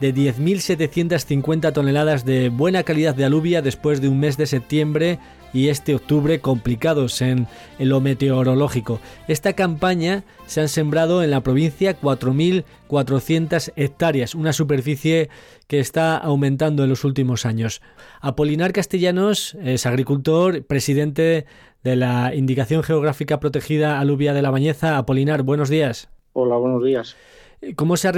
de 0.00 0.14
10.750 0.14 1.72
toneladas 1.72 2.24
de 2.24 2.48
buena 2.48 2.82
calidad 2.82 3.14
de 3.14 3.24
alubia 3.24 3.62
después 3.62 4.00
de 4.00 4.08
un 4.08 4.18
mes 4.20 4.36
de 4.36 4.46
septiembre 4.46 5.18
y 5.52 5.68
este 5.68 5.94
octubre 5.94 6.40
complicados 6.40 7.20
en, 7.22 7.46
lo 7.78 8.00
meteorológico. 8.00 9.00
Esta 9.28 9.52
campaña 9.54 10.24
se 10.46 10.60
han 10.60 10.68
sembrado 10.68 11.22
en 11.22 11.30
la 11.30 11.42
provincia 11.42 11.98
4.400 12.00 13.72
hectáreas, 13.76 14.34
una 14.34 14.52
superficie 14.52 15.28
que 15.66 15.80
está 15.80 16.16
aumentando 16.16 16.84
en 16.84 16.90
los 16.90 17.04
últimos 17.04 17.46
años. 17.46 17.82
Apolinar 18.20 18.72
Castellanos 18.72 19.56
es 19.62 19.86
agricultor, 19.86 20.64
presidente 20.64 21.46
de 21.82 21.96
la 21.96 22.34
Indicación 22.34 22.82
Geográfica 22.82 23.40
Protegida 23.40 24.00
Alubia 24.00 24.34
de 24.34 24.42
la 24.42 24.50
Bañeza. 24.50 24.98
Apolinar, 24.98 25.42
buenos 25.42 25.68
días. 25.68 26.08
Hola, 26.32 26.56
buenos 26.56 26.84
días. 26.84 27.16
¿Cómo 27.76 27.96
se, 27.96 28.08
ha 28.08 28.12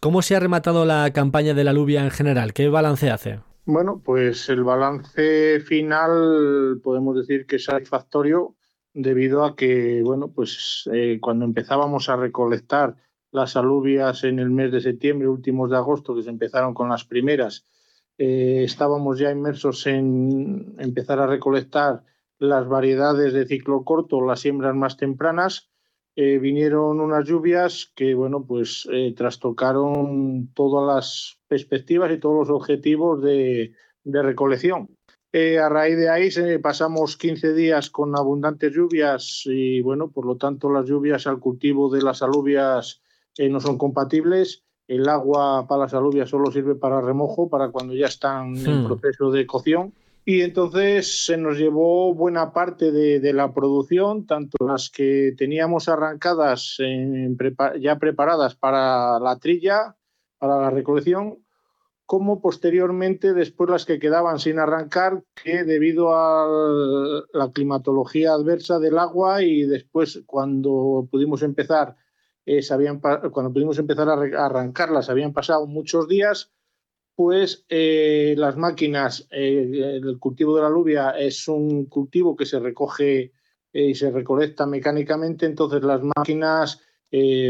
¿Cómo 0.00 0.22
se 0.22 0.36
ha 0.36 0.40
rematado 0.40 0.84
la 0.84 1.12
campaña 1.12 1.54
de 1.54 1.64
la 1.64 1.70
alubia 1.70 2.04
en 2.04 2.10
general? 2.10 2.52
¿Qué 2.52 2.68
balance 2.68 3.10
hace? 3.10 3.40
Bueno, 3.66 4.00
pues 4.04 4.48
el 4.48 4.62
balance 4.62 5.60
final 5.60 6.80
podemos 6.82 7.16
decir 7.16 7.46
que 7.46 7.56
es 7.56 7.64
satisfactorio 7.64 8.54
debido 8.92 9.44
a 9.44 9.56
que, 9.56 10.02
bueno, 10.04 10.30
pues 10.32 10.88
eh, 10.92 11.18
cuando 11.20 11.44
empezábamos 11.44 12.08
a 12.08 12.16
recolectar 12.16 12.96
las 13.32 13.56
alubias 13.56 14.22
en 14.22 14.38
el 14.38 14.50
mes 14.50 14.70
de 14.70 14.80
septiembre, 14.80 15.28
últimos 15.28 15.70
de 15.70 15.76
agosto, 15.76 16.14
que 16.14 16.22
se 16.22 16.30
empezaron 16.30 16.72
con 16.72 16.88
las 16.88 17.04
primeras, 17.04 17.66
eh, 18.16 18.62
estábamos 18.64 19.18
ya 19.18 19.32
inmersos 19.32 19.88
en 19.88 20.76
empezar 20.78 21.18
a 21.18 21.26
recolectar 21.26 22.04
las 22.38 22.68
variedades 22.68 23.32
de 23.32 23.46
ciclo 23.46 23.82
corto, 23.82 24.20
las 24.20 24.40
siembras 24.40 24.76
más 24.76 24.96
tempranas, 24.96 25.70
eh, 26.16 26.38
vinieron 26.38 27.00
unas 27.00 27.26
lluvias 27.26 27.90
que, 27.94 28.14
bueno, 28.14 28.44
pues 28.46 28.88
eh, 28.92 29.12
trastocaron 29.16 30.52
todas 30.54 30.86
las 30.94 31.38
perspectivas 31.48 32.12
y 32.12 32.18
todos 32.18 32.48
los 32.48 32.50
objetivos 32.50 33.20
de, 33.20 33.72
recolección. 34.04 34.88
Eh, 35.32 35.58
a 35.58 35.68
raíz 35.68 35.96
de 35.96 36.08
ahí 36.08 36.30
pasamos 36.62 37.16
15 37.16 37.54
días 37.54 37.90
con 37.90 38.16
abundantes 38.16 38.72
lluvias 38.72 39.42
y, 39.46 39.80
bueno, 39.80 40.12
por 40.12 40.26
lo 40.26 40.36
tanto 40.36 40.70
las 40.70 40.86
lluvias 40.86 41.26
al 41.26 41.40
cultivo 41.40 41.90
de 41.90 42.02
las 42.02 42.22
alubias 42.22 43.02
no 43.36 43.58
son 43.58 43.76
compatibles. 43.76 44.62
El 44.86 45.08
agua 45.08 45.66
para 45.66 45.84
las 45.84 45.94
alubias 45.94 46.30
solo 46.30 46.52
sirve 46.52 46.76
para 46.76 47.00
remojo, 47.00 47.48
para 47.48 47.70
cuando 47.70 47.94
ya 47.94 48.06
están 48.06 48.54
en 48.56 48.84
hmm. 48.84 48.86
proceso 48.86 49.32
de 49.32 49.46
cocción 49.46 49.92
y 50.24 50.40
entonces 50.40 51.26
se 51.26 51.36
nos 51.36 51.58
llevó 51.58 52.14
buena 52.14 52.52
parte 52.52 52.92
de, 52.92 53.32
la 53.34 53.52
producción, 53.52 54.26
tanto 54.26 54.56
las 54.66 54.88
que 54.88 55.34
teníamos 55.36 55.88
arrancadas 55.88 56.78
ya 57.78 57.98
preparadas 57.98 58.54
para 58.54 59.18
la 59.20 59.38
trilla, 59.38 59.96
para 60.38 60.58
la 60.58 60.70
recolección, 60.70 61.44
como 62.06 62.40
posteriormente 62.40 63.34
después 63.34 63.68
las 63.68 63.84
que 63.84 63.98
quedaban 63.98 64.38
sin 64.38 64.58
arrancar, 64.58 65.22
que 65.42 65.64
debido 65.64 66.14
a 66.14 67.22
la 67.32 67.50
climatología 67.52 68.32
adversa 68.32 68.78
del 68.78 68.98
agua 68.98 69.42
y 69.42 69.64
después 69.64 70.22
cuando 70.26 71.06
pudimos 71.10 71.42
empezar, 71.42 71.96
eh, 72.46 72.60
cuando 73.30 73.52
pudimos 73.52 73.78
empezar 73.78 74.08
a 74.08 74.46
arrancarlas 74.46 75.10
habían 75.10 75.34
pasado 75.34 75.66
muchos 75.66 76.08
días, 76.08 76.50
pues 77.14 77.64
eh, 77.68 78.34
las 78.36 78.56
máquinas, 78.56 79.26
eh, 79.30 80.00
el 80.02 80.18
cultivo 80.18 80.56
de 80.56 80.62
la 80.62 80.68
alubia 80.68 81.10
es 81.10 81.46
un 81.48 81.86
cultivo 81.86 82.34
que 82.36 82.46
se 82.46 82.58
recoge 82.58 83.32
eh, 83.72 83.84
y 83.90 83.94
se 83.94 84.10
recolecta 84.10 84.66
mecánicamente, 84.66 85.46
entonces 85.46 85.82
las 85.82 86.02
máquinas, 86.02 86.80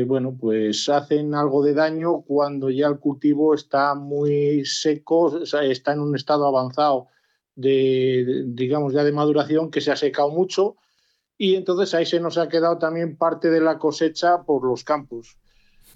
bueno, 0.06 0.36
pues 0.38 0.90
hacen 0.90 1.34
algo 1.34 1.64
de 1.64 1.72
daño 1.72 2.20
cuando 2.20 2.68
ya 2.68 2.86
el 2.86 2.98
cultivo 2.98 3.54
está 3.54 3.94
muy 3.94 4.62
seco, 4.66 5.42
está 5.42 5.94
en 5.94 6.00
un 6.00 6.14
estado 6.14 6.46
avanzado 6.46 7.08
de, 7.54 8.44
digamos, 8.48 8.92
ya 8.92 9.04
de 9.04 9.12
maduración, 9.12 9.70
que 9.70 9.80
se 9.80 9.90
ha 9.90 9.96
secado 9.96 10.28
mucho, 10.28 10.76
y 11.38 11.54
entonces 11.54 11.94
ahí 11.94 12.04
se 12.04 12.20
nos 12.20 12.36
ha 12.36 12.50
quedado 12.50 12.76
también 12.76 13.16
parte 13.16 13.48
de 13.48 13.62
la 13.62 13.78
cosecha 13.78 14.42
por 14.42 14.64
los 14.64 14.84
campos. 14.84 15.38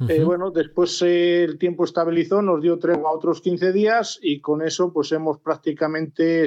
Eh, 0.06 0.22
bueno, 0.22 0.52
después 0.52 1.02
eh, 1.02 1.42
el 1.42 1.58
tiempo 1.58 1.84
estabilizó, 1.84 2.40
nos 2.40 2.62
dio 2.62 2.78
tregua 2.78 3.10
otros 3.10 3.40
15 3.40 3.72
días 3.72 4.18
y 4.22 4.40
con 4.40 4.62
eso 4.62 4.92
pues 4.92 5.10
hemos 5.10 5.40
prácticamente, 5.40 6.46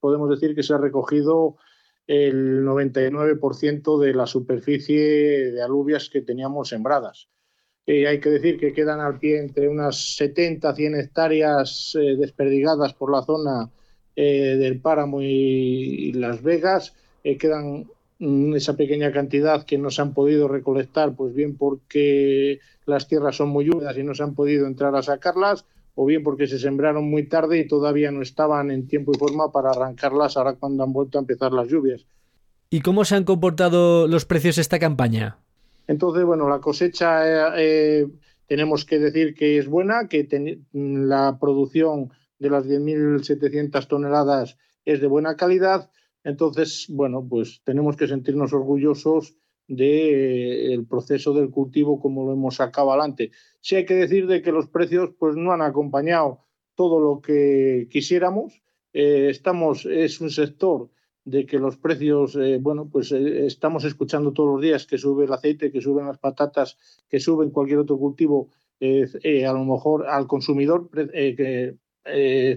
podemos 0.00 0.28
decir 0.30 0.54
que 0.54 0.64
se 0.64 0.74
ha 0.74 0.78
recogido 0.78 1.56
el 2.08 2.64
99% 2.64 4.00
de 4.00 4.14
la 4.14 4.26
superficie 4.26 5.52
de 5.52 5.62
alubias 5.62 6.10
que 6.10 6.22
teníamos 6.22 6.70
sembradas. 6.70 7.28
Eh, 7.86 8.08
hay 8.08 8.18
que 8.18 8.30
decir 8.30 8.58
que 8.58 8.72
quedan 8.72 9.00
al 9.00 9.18
pie 9.18 9.38
entre 9.38 9.68
unas 9.68 10.16
70, 10.16 10.74
100 10.74 10.94
hectáreas 10.96 11.96
desperdigadas 12.18 12.94
por 12.94 13.12
la 13.12 13.22
zona 13.22 13.70
del 14.16 14.80
Páramo 14.80 15.22
y, 15.22 16.12
Las 16.14 16.42
Vegas. 16.42 16.96
quedan 17.22 17.84
Mm, 17.84 17.97
esa 18.18 18.76
pequeña 18.76 19.12
cantidad 19.12 19.64
que 19.64 19.78
no 19.78 19.90
se 19.90 20.02
han 20.02 20.12
podido 20.12 20.48
recolectar, 20.48 21.14
pues 21.14 21.34
bien 21.34 21.56
porque 21.56 22.58
las 22.84 23.06
tierras 23.06 23.36
son 23.36 23.50
muy 23.50 23.68
húmedas 23.70 23.96
y 23.96 24.02
no 24.02 24.14
se 24.14 24.24
han 24.24 24.34
podido 24.34 24.66
entrar 24.66 24.96
a 24.96 25.02
sacarlas, 25.02 25.64
o 25.94 26.04
bien 26.04 26.22
porque 26.22 26.46
se 26.46 26.58
sembraron 26.58 27.08
muy 27.08 27.28
tarde 27.28 27.58
y 27.58 27.68
todavía 27.68 28.10
no 28.10 28.22
estaban 28.22 28.70
en 28.70 28.88
tiempo 28.88 29.12
y 29.14 29.18
forma 29.18 29.52
para 29.52 29.70
arrancarlas 29.70 30.36
ahora 30.36 30.54
cuando 30.54 30.82
han 30.82 30.92
vuelto 30.92 31.18
a 31.18 31.20
empezar 31.20 31.52
las 31.52 31.68
lluvias. 31.68 32.06
¿Y 32.70 32.80
cómo 32.80 33.04
se 33.04 33.14
han 33.14 33.24
comportado 33.24 34.06
los 34.06 34.24
precios 34.24 34.58
esta 34.58 34.78
campaña? 34.78 35.38
Entonces, 35.86 36.24
bueno, 36.24 36.48
la 36.48 36.60
cosecha 36.60 37.24
eh, 37.24 37.52
eh, 37.56 38.06
tenemos 38.46 38.84
que 38.84 38.98
decir 38.98 39.34
que 39.34 39.58
es 39.58 39.68
buena, 39.68 40.08
que 40.08 40.60
la 40.72 41.38
producción 41.40 42.10
de 42.38 42.50
las 42.50 42.66
10.700 42.66 43.86
toneladas 43.86 44.58
es 44.84 45.00
de 45.00 45.06
buena 45.06 45.36
calidad 45.36 45.90
entonces, 46.28 46.86
bueno, 46.90 47.26
pues 47.26 47.62
tenemos 47.64 47.96
que 47.96 48.06
sentirnos 48.06 48.52
orgullosos 48.52 49.34
del 49.66 50.84
proceso 50.86 51.32
del 51.32 51.48
cultivo 51.48 51.98
como 51.98 52.26
lo 52.26 52.34
hemos 52.34 52.56
sacado 52.56 52.90
adelante. 52.90 53.30
Sí 53.62 53.76
hay 53.76 53.86
que 53.86 53.94
decir 53.94 54.26
de 54.26 54.42
que 54.42 54.52
los 54.52 54.68
precios 54.68 55.08
pues 55.18 55.36
no 55.36 55.52
han 55.52 55.62
acompañado 55.62 56.40
todo 56.74 57.00
lo 57.00 57.22
que 57.22 57.88
quisiéramos. 57.90 58.62
Eh, 58.92 59.28
estamos, 59.30 59.86
es 59.86 60.20
un 60.20 60.28
sector 60.28 60.90
de 61.24 61.46
que 61.46 61.58
los 61.58 61.78
precios, 61.78 62.36
eh, 62.36 62.58
bueno, 62.60 62.90
pues 62.92 63.10
eh, 63.12 63.46
estamos 63.46 63.84
escuchando 63.84 64.34
todos 64.34 64.52
los 64.52 64.60
días 64.60 64.86
que 64.86 64.98
sube 64.98 65.24
el 65.24 65.32
aceite, 65.32 65.72
que 65.72 65.80
suben 65.80 66.08
las 66.08 66.18
patatas, 66.18 66.76
que 67.08 67.20
suben 67.20 67.48
cualquier 67.48 67.78
otro 67.78 67.96
cultivo, 67.96 68.50
a 68.82 69.52
lo 69.54 69.64
mejor 69.64 70.06
al 70.06 70.26
consumidor 70.26 70.90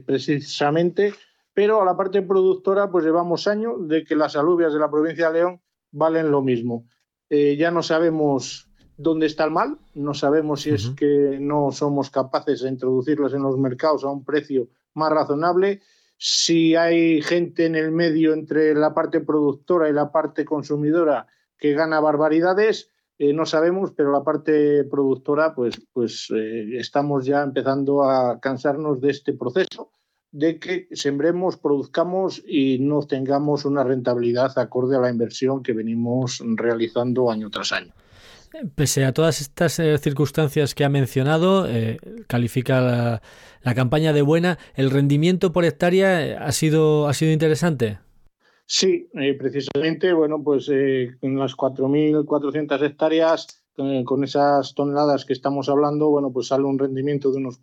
precisamente 0.06 1.14
pero 1.54 1.82
a 1.82 1.86
la 1.86 1.98
parte 1.98 2.22
productora 2.22 2.90
pues 2.90 3.06
llevamos 3.06 3.48
años 3.48 3.88
de 3.88 4.04
que 4.04 4.16
las 4.16 4.36
alubias 4.36 4.74
de 4.74 4.80
la 4.80 4.90
provincia 4.90 5.30
de 5.30 5.40
León 5.40 5.62
valen 5.92 6.32
lo 6.32 6.42
mismo. 6.42 6.88
Eh, 7.30 7.56
ya 7.58 7.72
no 7.72 7.84
sabemos 7.84 8.70
dónde 8.98 9.26
está 9.26 9.46
el 9.46 9.52
mal, 9.52 9.78
no 9.94 10.14
sabemos 10.14 10.62
si 10.62 10.72
es 10.72 10.90
que 10.92 11.38
no 11.40 11.72
somos 11.72 12.10
capaces 12.10 12.62
de 12.62 12.70
introducirlas 12.70 13.34
en 13.34 13.44
los 13.44 13.58
mercados 13.58 14.04
a 14.04 14.12
un 14.12 14.24
precio 14.24 14.70
más 14.94 15.12
razonable, 15.12 15.82
si 16.18 16.76
hay 16.76 17.22
gente 17.22 17.66
en 17.66 17.76
el 17.76 17.92
medio 17.92 18.34
entre 18.34 18.76
la 18.76 18.94
parte 18.94 19.22
productora 19.22 19.90
y 19.90 19.94
la 19.94 20.12
parte 20.12 20.46
consumidora 20.46 21.26
que 21.58 21.74
gana 21.74 22.00
barbaridades, 22.00 22.92
eh, 23.18 23.34
no 23.34 23.46
sabemos, 23.46 23.92
pero 23.96 24.12
la 24.12 24.24
parte 24.24 24.84
productora, 24.84 25.56
pues, 25.56 25.82
pues 25.92 26.28
eh, 26.36 26.78
estamos 26.78 27.26
ya 27.26 27.42
empezando 27.42 28.04
a 28.04 28.40
cansarnos 28.40 29.02
de 29.02 29.12
este 29.12 29.34
proceso 29.34 29.92
de 30.32 30.60
que 30.60 30.88
sembremos, 30.92 31.58
produzcamos 31.58 32.42
y 32.48 32.80
no 32.80 33.02
tengamos 33.02 33.66
una 33.66 33.84
rentabilidad 33.84 34.58
acorde 34.58 34.96
a 34.96 35.00
la 35.00 35.10
inversión 35.10 35.62
que 35.62 35.74
venimos 35.74 36.42
realizando 36.56 37.32
año 37.32 37.50
tras 37.50 37.72
año. 37.72 37.94
Pese 38.76 39.06
a 39.06 39.14
todas 39.14 39.40
estas 39.40 39.80
eh, 39.80 39.98
circunstancias 39.98 40.76
que 40.76 40.84
ha 40.84 40.90
mencionado, 40.90 41.68
eh, 41.68 41.98
califica 42.28 43.22
la, 43.64 43.74
campaña 43.76 44.12
de 44.12 44.22
buena. 44.22 44.58
¿El 44.76 44.92
rendimiento 44.92 45.54
por 45.54 45.64
hectárea 45.64 46.26
eh, 46.26 46.36
ha 46.36 46.52
sido, 46.52 47.08
ha 47.08 47.14
sido 47.14 47.32
interesante? 47.32 48.00
Sí, 48.66 49.10
precisamente, 49.38 50.14
bueno, 50.14 50.42
pues 50.44 50.70
en 50.70 51.38
las 51.38 51.58
4.400 51.58 52.82
hectáreas 52.82 53.62
eh, 53.78 54.04
con 54.06 54.24
esas 54.24 54.76
toneladas 54.76 55.24
que 55.26 55.34
estamos 55.34 55.70
hablando, 55.70 56.10
bueno, 56.10 56.32
pues 56.32 56.48
sale 56.48 56.66
un 56.66 56.78
rendimiento 56.78 57.32
de 57.32 57.38
unos 57.38 57.58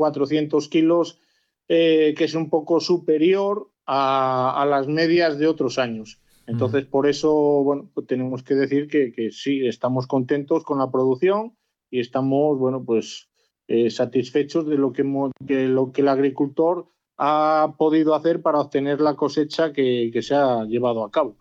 2.400 0.00 0.68
kilos, 0.68 1.20
eh, 1.68 2.14
que 2.16 2.24
es 2.24 2.34
un 2.34 2.50
poco 2.50 2.80
superior 2.80 3.70
a, 3.86 4.66
las 4.68 4.86
medias 4.88 5.38
de 5.38 5.46
otros 5.46 5.78
años. 5.78 6.20
Entonces, 6.46 6.84
por 6.84 7.06
eso, 7.06 7.32
bueno, 7.32 7.90
pues 7.94 8.06
tenemos 8.06 8.42
que 8.42 8.54
decir 8.54 8.88
que, 8.88 9.30
sí, 9.30 9.66
estamos 9.66 10.06
contentos 10.06 10.64
con 10.64 10.78
la 10.78 10.90
producción 10.90 11.56
y 11.90 12.00
estamos, 12.00 12.58
bueno, 12.58 12.84
pues 12.84 13.28
eh, 13.68 13.90
satisfechos 13.90 14.66
de 14.66 14.76
lo 14.76 14.92
que, 14.92 15.04
lo 15.04 15.92
que 15.92 16.00
el 16.00 16.08
agricultor 16.08 16.88
ha 17.18 17.74
podido 17.78 18.14
hacer 18.14 18.42
para 18.42 18.60
obtener 18.60 19.00
la 19.00 19.14
cosecha 19.14 19.72
que 19.72 20.18
se 20.22 20.34
ha 20.34 20.64
llevado 20.64 21.04
a 21.04 21.10
cabo. 21.10 21.36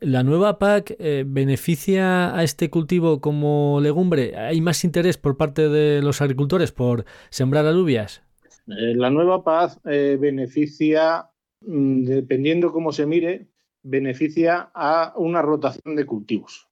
¿La 0.00 0.22
nueva 0.22 0.58
PAC 0.58 0.96
eh, 0.98 1.24
beneficia 1.26 2.36
a 2.36 2.42
este 2.42 2.70
cultivo 2.70 3.20
como 3.20 3.80
legumbre? 3.80 4.36
¿Hay 4.36 4.60
más 4.60 4.84
interés 4.84 5.18
por 5.18 5.36
parte 5.36 5.68
de 5.68 6.02
los 6.02 6.20
agricultores 6.20 6.72
por 6.72 7.04
sembrar 7.30 7.66
alubias? 7.66 8.22
Eh, 8.66 8.94
la 8.94 9.10
nueva 9.10 9.42
PAC 9.42 9.80
eh, 9.86 10.18
beneficia, 10.20 11.28
mm, 11.66 12.04
dependiendo 12.04 12.72
cómo 12.72 12.92
se 12.92 13.06
mire, 13.06 13.48
beneficia 13.82 14.70
a 14.74 15.14
una 15.16 15.42
rotación 15.42 15.96
de 15.96 16.06
cultivos. 16.06 16.68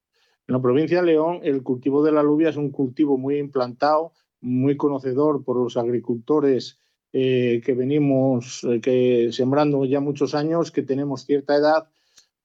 En 0.46 0.54
la 0.54 0.62
provincia 0.62 1.00
de 1.00 1.06
León, 1.06 1.40
el 1.42 1.62
cultivo 1.62 2.02
de 2.02 2.12
la 2.12 2.20
alubia 2.20 2.50
es 2.50 2.56
un 2.56 2.70
cultivo 2.70 3.18
muy 3.18 3.38
implantado, 3.38 4.12
muy 4.40 4.76
conocedor 4.76 5.44
por 5.44 5.56
los 5.56 5.76
agricultores 5.76 6.78
que 7.10 7.74
venimos 7.76 8.66
que 8.82 9.30
sembrando 9.32 9.84
ya 9.86 9.98
muchos 9.98 10.34
años, 10.34 10.70
que 10.70 10.82
tenemos 10.82 11.24
cierta 11.24 11.56
edad 11.56 11.88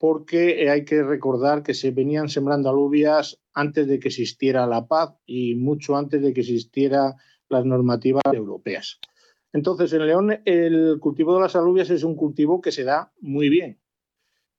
porque 0.04 0.62
eh, 0.62 0.68
hay 0.68 0.84
que 0.84 1.02
recordar 1.02 1.62
que 1.62 1.72
se 1.72 1.90
venían 1.90 2.28
sembrando 2.28 2.68
alubias 2.68 3.40
antes 3.54 3.86
de 3.86 3.98
que 3.98 4.08
existiera 4.08 4.66
la 4.66 4.86
paz 4.86 5.14
y 5.24 5.54
mucho 5.54 5.96
antes 5.96 6.20
de 6.20 6.34
que 6.34 6.42
existieran 6.42 7.14
las 7.48 7.64
normativas 7.64 8.22
europeas. 8.30 9.00
Entonces, 9.54 9.94
en 9.94 10.06
León 10.06 10.42
el 10.44 10.98
cultivo 11.00 11.34
de 11.34 11.40
las 11.40 11.56
alubias 11.56 11.88
es 11.88 12.04
un 12.04 12.16
cultivo 12.16 12.60
que 12.60 12.70
se 12.70 12.84
da 12.84 13.14
muy 13.18 13.48
bien. 13.48 13.80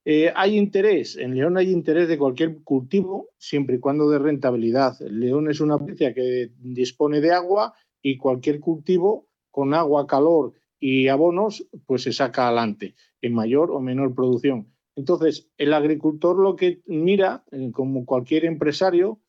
Eh, 0.03 0.33
hay 0.35 0.57
interés, 0.57 1.15
en 1.15 1.35
León 1.35 1.57
hay 1.57 1.69
interés 1.69 2.07
de 2.07 2.17
cualquier 2.17 2.63
cultivo, 2.63 3.29
siempre 3.37 3.75
y 3.75 3.79
cuando 3.79 4.09
de 4.09 4.17
rentabilidad. 4.17 4.99
León 5.01 5.47
es 5.51 5.61
una 5.61 5.77
provincia 5.77 6.11
que 6.15 6.53
dispone 6.57 7.21
de 7.21 7.33
agua 7.33 7.75
y 8.01 8.17
cualquier 8.17 8.59
cultivo 8.59 9.27
con 9.51 9.75
agua, 9.75 10.07
calor 10.07 10.53
y 10.79 11.07
abonos, 11.07 11.67
pues 11.85 12.01
se 12.01 12.13
saca 12.13 12.47
adelante 12.47 12.95
en 13.21 13.35
mayor 13.35 13.69
o 13.69 13.79
menor 13.79 14.15
producción. 14.15 14.74
Entonces, 14.95 15.49
el 15.57 15.73
agricultor 15.73 16.37
lo 16.37 16.55
que 16.55 16.81
mira, 16.85 17.43
eh, 17.51 17.71
como 17.71 18.05
cualquier 18.05 18.45
empresario, 18.45 19.19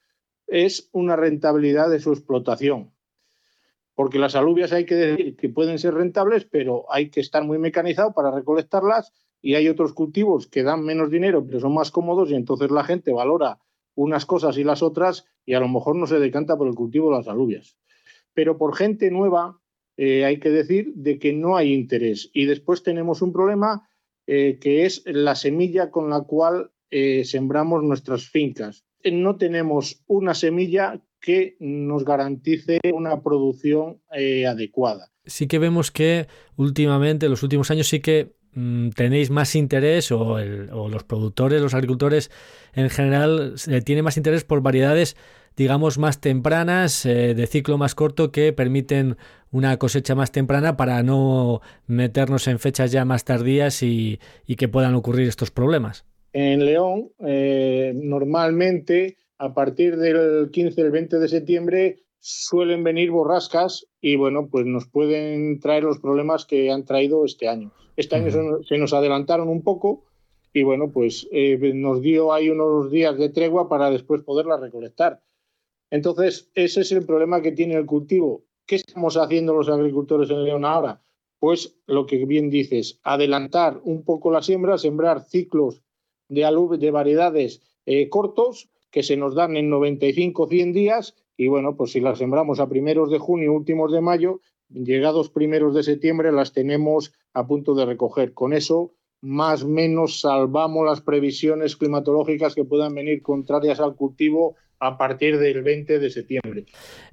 es 0.46 0.88
una 0.92 1.16
rentabilidad 1.16 1.90
de 1.90 2.00
su 2.00 2.12
explotación. 2.12 2.92
Porque 3.94 4.18
las 4.18 4.36
alubias 4.36 4.72
hay 4.72 4.84
que 4.84 4.94
decir 4.94 5.36
que 5.36 5.48
pueden 5.48 5.78
ser 5.78 5.94
rentables, 5.94 6.44
pero 6.44 6.84
hay 6.92 7.10
que 7.10 7.20
estar 7.20 7.42
muy 7.44 7.58
mecanizado 7.58 8.12
para 8.12 8.30
recolectarlas 8.30 9.12
y 9.40 9.54
hay 9.54 9.68
otros 9.68 9.92
cultivos 9.92 10.46
que 10.46 10.62
dan 10.62 10.84
menos 10.84 11.10
dinero, 11.10 11.44
pero 11.44 11.60
son 11.60 11.74
más 11.74 11.90
cómodos 11.90 12.30
y 12.30 12.34
entonces 12.34 12.70
la 12.70 12.84
gente 12.84 13.12
valora 13.12 13.58
unas 13.94 14.26
cosas 14.26 14.58
y 14.58 14.64
las 14.64 14.82
otras 14.82 15.24
y 15.44 15.54
a 15.54 15.60
lo 15.60 15.68
mejor 15.68 15.96
no 15.96 16.06
se 16.06 16.18
decanta 16.18 16.56
por 16.56 16.68
el 16.68 16.74
cultivo 16.74 17.10
de 17.10 17.16
las 17.16 17.28
alubias. 17.28 17.76
Pero 18.34 18.58
por 18.58 18.76
gente 18.76 19.10
nueva 19.10 19.58
eh, 19.96 20.24
hay 20.24 20.38
que 20.38 20.50
decir 20.50 20.92
de 20.94 21.18
que 21.18 21.32
no 21.32 21.56
hay 21.56 21.72
interés. 21.72 22.30
Y 22.34 22.44
después 22.44 22.82
tenemos 22.82 23.22
un 23.22 23.32
problema 23.32 23.88
eh, 24.26 24.58
que 24.60 24.84
es 24.84 25.02
la 25.06 25.34
semilla 25.36 25.90
con 25.90 26.10
la 26.10 26.22
cual 26.22 26.72
eh, 26.90 27.24
sembramos 27.24 27.82
nuestras 27.82 28.28
fincas. 28.28 28.84
Eh, 29.02 29.12
no 29.12 29.36
tenemos 29.36 30.02
una 30.06 30.34
semilla 30.34 31.00
que 31.20 31.56
nos 31.60 32.04
garantice 32.04 32.80
una 32.92 33.22
producción 33.22 34.00
adecuada. 34.10 35.10
Sí 35.24 35.46
que 35.46 35.58
vemos 35.58 35.90
que 35.90 36.26
últimamente, 36.56 37.26
en 37.26 37.30
los 37.30 37.42
últimos 37.42 37.70
años, 37.70 37.88
sí 37.88 38.00
que 38.00 38.36
mm, 38.52 38.90
tenéis 38.90 39.30
más 39.30 39.54
interés 39.56 40.12
o, 40.12 40.20
o, 40.20 40.88
los 40.88 41.04
productores, 41.04 41.62
los 41.62 41.74
agricultores 41.74 42.30
en 42.74 42.90
general, 42.90 43.54
tienen 43.84 44.04
más 44.04 44.16
interés 44.16 44.44
por 44.44 44.60
variedades 44.60 45.16
digamos, 45.56 45.98
más 45.98 46.20
tempranas, 46.20 47.06
eh, 47.06 47.34
de 47.34 47.46
ciclo 47.46 47.78
más 47.78 47.94
corto, 47.94 48.30
que 48.30 48.52
permiten 48.52 49.16
una 49.50 49.78
cosecha 49.78 50.14
más 50.14 50.32
temprana 50.32 50.76
para 50.76 51.02
no 51.02 51.60
meternos 51.86 52.46
en 52.48 52.58
fechas 52.58 52.92
ya 52.92 53.04
más 53.04 53.24
tardías 53.24 53.82
y, 53.82 54.18
que 54.56 54.68
puedan 54.68 54.94
ocurrir 54.94 55.28
estos 55.28 55.50
problemas. 55.50 56.04
En 56.32 56.64
León, 56.64 57.10
eh, 57.26 57.92
normalmente 57.94 59.16
a 59.38 59.54
partir 59.54 59.96
del 59.96 60.50
15, 60.50 60.80
el 60.80 60.90
20 60.90 61.18
de 61.18 61.28
septiembre 61.28 61.96
suelen 62.18 62.84
venir 62.84 63.10
borrascas 63.10 63.86
y 64.00 64.16
bueno, 64.16 64.48
pues 64.50 64.66
nos 64.66 64.86
pueden 64.86 65.60
traer 65.60 65.84
los 65.84 65.98
problemas 65.98 66.44
que 66.44 66.70
han 66.70 66.84
traído 66.84 67.24
este 67.24 67.48
año. 67.48 67.72
Este 67.96 68.16
año 68.16 68.30
se 68.62 68.78
nos 68.78 68.92
adelantaron 68.92 69.48
un 69.48 69.62
poco 69.62 70.04
y 70.52 70.62
bueno, 70.62 70.90
pues 70.90 71.28
eh, 71.32 71.58
nos 71.74 72.00
dio 72.00 72.32
ahí 72.32 72.48
unos 72.48 72.90
días 72.90 73.18
de 73.18 73.28
tregua 73.28 73.68
para 73.68 73.90
después 73.90 74.22
poderla 74.22 74.56
recolectar. 74.56 75.20
Entonces, 75.90 76.50
ese 76.54 76.80
es 76.80 76.92
el 76.92 77.06
problema 77.06 77.42
que 77.42 77.52
tiene 77.52 77.74
el 77.74 77.86
cultivo. 77.86 78.44
¿Qué 78.66 78.76
estamos 78.76 79.16
haciendo 79.16 79.54
los 79.54 79.68
agricultores 79.68 80.30
en 80.30 80.44
León 80.44 80.64
ahora? 80.64 81.00
Pues 81.38 81.78
lo 81.86 82.06
que 82.06 82.24
bien 82.24 82.50
dices, 82.50 82.98
adelantar 83.02 83.80
un 83.84 84.04
poco 84.04 84.30
la 84.30 84.42
siembra, 84.42 84.78
sembrar 84.78 85.22
ciclos 85.22 85.82
de, 86.28 86.42
de 86.78 86.90
variedades 86.90 87.62
eh, 87.84 88.08
cortos 88.08 88.68
que 88.90 89.02
se 89.02 89.16
nos 89.16 89.34
dan 89.34 89.56
en 89.56 89.68
95 89.70 90.48
100 90.48 90.72
días 90.72 91.14
y 91.36 91.48
bueno, 91.48 91.76
pues 91.76 91.92
si 91.92 92.00
las 92.00 92.18
sembramos 92.18 92.60
a 92.60 92.68
primeros 92.68 93.10
de 93.10 93.18
junio, 93.18 93.52
últimos 93.52 93.92
de 93.92 94.00
mayo, 94.00 94.40
llegados 94.70 95.30
primeros 95.30 95.74
de 95.74 95.82
septiembre 95.82 96.32
las 96.32 96.52
tenemos 96.52 97.12
a 97.34 97.46
punto 97.46 97.74
de 97.74 97.84
recoger. 97.84 98.32
Con 98.32 98.52
eso 98.52 98.92
más 99.20 99.62
o 99.62 99.68
menos 99.68 100.20
salvamos 100.20 100.86
las 100.86 101.02
previsiones 101.02 101.76
climatológicas 101.76 102.54
que 102.54 102.64
puedan 102.64 102.94
venir 102.94 103.22
contrarias 103.22 103.80
al 103.80 103.96
cultivo 103.96 104.56
a 104.78 104.98
partir 104.98 105.38
del 105.38 105.62
20 105.62 105.98
de 105.98 106.10
septiembre. 106.10 106.64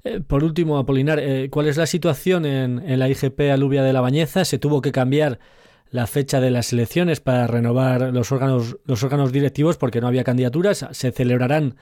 Eh, 0.04 0.20
por 0.26 0.44
último, 0.44 0.78
Apolinar, 0.78 1.18
eh, 1.18 1.48
¿cuál 1.50 1.68
es 1.68 1.76
la 1.76 1.86
situación 1.86 2.44
en, 2.46 2.98
la 2.98 3.08
IGP 3.08 3.40
Alubia 3.52 3.82
de 3.82 3.92
la 3.92 4.00
Bañeza? 4.00 4.44
¿Se 4.44 4.58
tuvo 4.58 4.80
que 4.80 4.92
cambiar 4.92 5.38
la 5.90 6.06
fecha 6.06 6.40
de 6.40 6.50
las 6.50 6.72
elecciones 6.72 7.20
para 7.20 7.46
renovar 7.46 8.12
los 8.12 8.32
órganos, 8.32 8.78
los 8.84 9.02
órganos 9.02 9.32
directivos 9.32 9.76
porque 9.76 10.00
no 10.00 10.08
había 10.08 10.24
candidaturas? 10.24 10.86
¿Se 10.90 11.12
celebrarán 11.12 11.76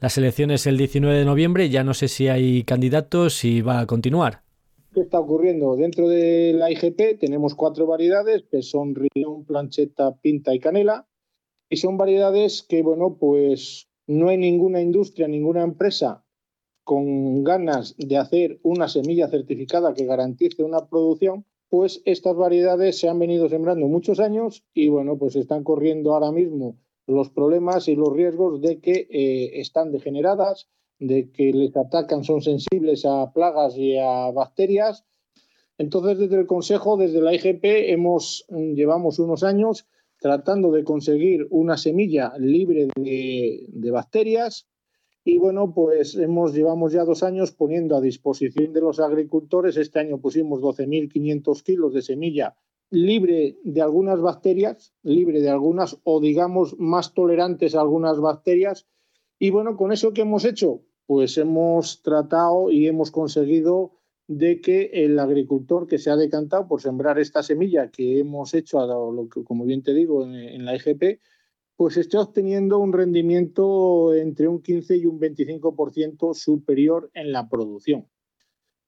las 0.00 0.16
elecciones 0.18 0.66
el 0.66 0.78
19 0.78 1.18
de 1.18 1.24
noviembre? 1.24 1.68
Ya 1.68 1.84
no 1.84 1.94
sé 1.94 2.08
si 2.08 2.28
hay 2.28 2.64
candidatos 2.64 3.44
y 3.44 3.60
va 3.60 3.80
a 3.80 3.86
continuar. 3.86 4.42
¿Qué 4.96 5.02
está 5.02 5.20
ocurriendo? 5.20 5.76
Dentro 5.76 6.08
de 6.08 6.54
la 6.54 6.70
IGP 6.70 7.18
tenemos 7.20 7.54
cuatro 7.54 7.86
variedades 7.86 8.44
que 8.50 8.62
son 8.62 8.94
Rion, 8.94 9.44
Plancheta, 9.44 10.16
Pinta 10.22 10.54
y 10.54 10.58
Canela. 10.58 11.06
Y 11.68 11.76
son 11.76 11.98
variedades 11.98 12.62
que, 12.62 12.80
bueno, 12.80 13.18
pues 13.20 13.85
no 14.06 14.28
hay 14.28 14.38
ninguna 14.38 14.80
industria, 14.80 15.28
ninguna 15.28 15.62
empresa 15.62 16.24
con 16.84 17.42
ganas 17.42 17.96
de 17.98 18.16
hacer 18.16 18.60
una 18.62 18.88
semilla 18.88 19.28
certificada 19.28 19.92
que 19.92 20.06
garantice 20.06 20.62
una 20.62 20.86
producción, 20.86 21.44
pues 21.68 22.00
estas 22.04 22.36
variedades 22.36 22.98
se 23.00 23.08
han 23.08 23.18
venido 23.18 23.48
sembrando 23.48 23.86
muchos 23.88 24.20
años 24.20 24.64
y 24.72 24.88
bueno, 24.88 25.18
pues 25.18 25.34
están 25.34 25.64
corriendo 25.64 26.14
ahora 26.14 26.30
mismo 26.30 26.76
los 27.08 27.30
problemas 27.30 27.88
y 27.88 27.96
los 27.96 28.12
riesgos 28.12 28.60
de 28.60 28.80
que 28.80 29.08
eh, 29.10 29.60
están 29.60 29.90
degeneradas, 29.90 30.68
de 30.98 31.30
que 31.30 31.52
les 31.52 31.76
atacan, 31.76 32.24
son 32.24 32.40
sensibles 32.40 33.04
a 33.04 33.32
plagas 33.32 33.76
y 33.76 33.96
a 33.98 34.30
bacterias. 34.30 35.04
Entonces, 35.78 36.18
desde 36.18 36.38
el 36.38 36.46
Consejo, 36.46 36.96
desde 36.96 37.20
la 37.20 37.34
IGP, 37.34 37.64
hemos, 37.90 38.46
llevamos 38.48 39.18
unos 39.18 39.42
años 39.42 39.86
tratando 40.18 40.70
de 40.72 40.84
conseguir 40.84 41.46
una 41.50 41.76
semilla 41.76 42.32
libre 42.38 42.88
de, 42.96 43.90
bacterias. 43.90 44.66
Y 45.24 45.38
bueno, 45.38 45.72
pues 45.74 46.14
hemos, 46.14 46.54
llevamos 46.54 46.92
ya 46.92 47.04
dos 47.04 47.22
años 47.22 47.52
poniendo 47.52 47.96
a 47.96 48.00
disposición 48.00 48.72
de 48.72 48.80
los 48.80 49.00
agricultores. 49.00 49.76
Este 49.76 49.98
año 49.98 50.20
pusimos 50.20 50.60
12.500 50.60 51.62
kilos 51.62 51.92
de 51.94 52.02
semilla 52.02 52.54
libre 52.90 53.58
de 53.64 53.82
algunas 53.82 54.20
bacterias, 54.20 54.94
libre 55.02 55.40
de 55.40 55.50
algunas 55.50 55.98
o 56.04 56.20
digamos 56.20 56.78
más 56.78 57.14
tolerantes 57.14 57.74
a 57.74 57.80
algunas 57.80 58.20
bacterias. 58.20 58.86
Y 59.38 59.50
bueno, 59.50 59.76
con 59.76 59.92
eso 59.92 60.12
que 60.12 60.22
hemos 60.22 60.44
hecho, 60.44 60.82
pues 61.06 61.36
hemos 61.38 62.02
tratado 62.02 62.70
y 62.70 62.86
hemos 62.86 63.10
conseguido 63.10 63.95
de 64.28 64.60
que 64.60 64.90
el 64.92 65.18
agricultor 65.18 65.86
que 65.86 65.98
se 65.98 66.10
ha 66.10 66.16
decantado 66.16 66.66
por 66.66 66.82
sembrar 66.82 67.18
esta 67.18 67.42
semilla 67.42 67.90
que 67.90 68.18
hemos 68.18 68.54
hecho, 68.54 68.84
lo 69.12 69.28
que, 69.28 69.44
como 69.44 69.64
bien 69.64 69.82
te 69.82 69.94
digo, 69.94 70.24
en, 70.24 70.64
la 70.64 70.74
IGP, 70.74 71.20
pues 71.76 71.96
esté 71.96 72.18
obteniendo 72.18 72.78
un 72.78 72.92
rendimiento 72.92 74.14
entre 74.14 74.48
un 74.48 74.62
15 74.62 74.96
y 74.96 75.06
un 75.06 75.20
25% 75.20 76.34
superior 76.34 77.10
en 77.14 77.32
la 77.32 77.48
producción. 77.48 78.08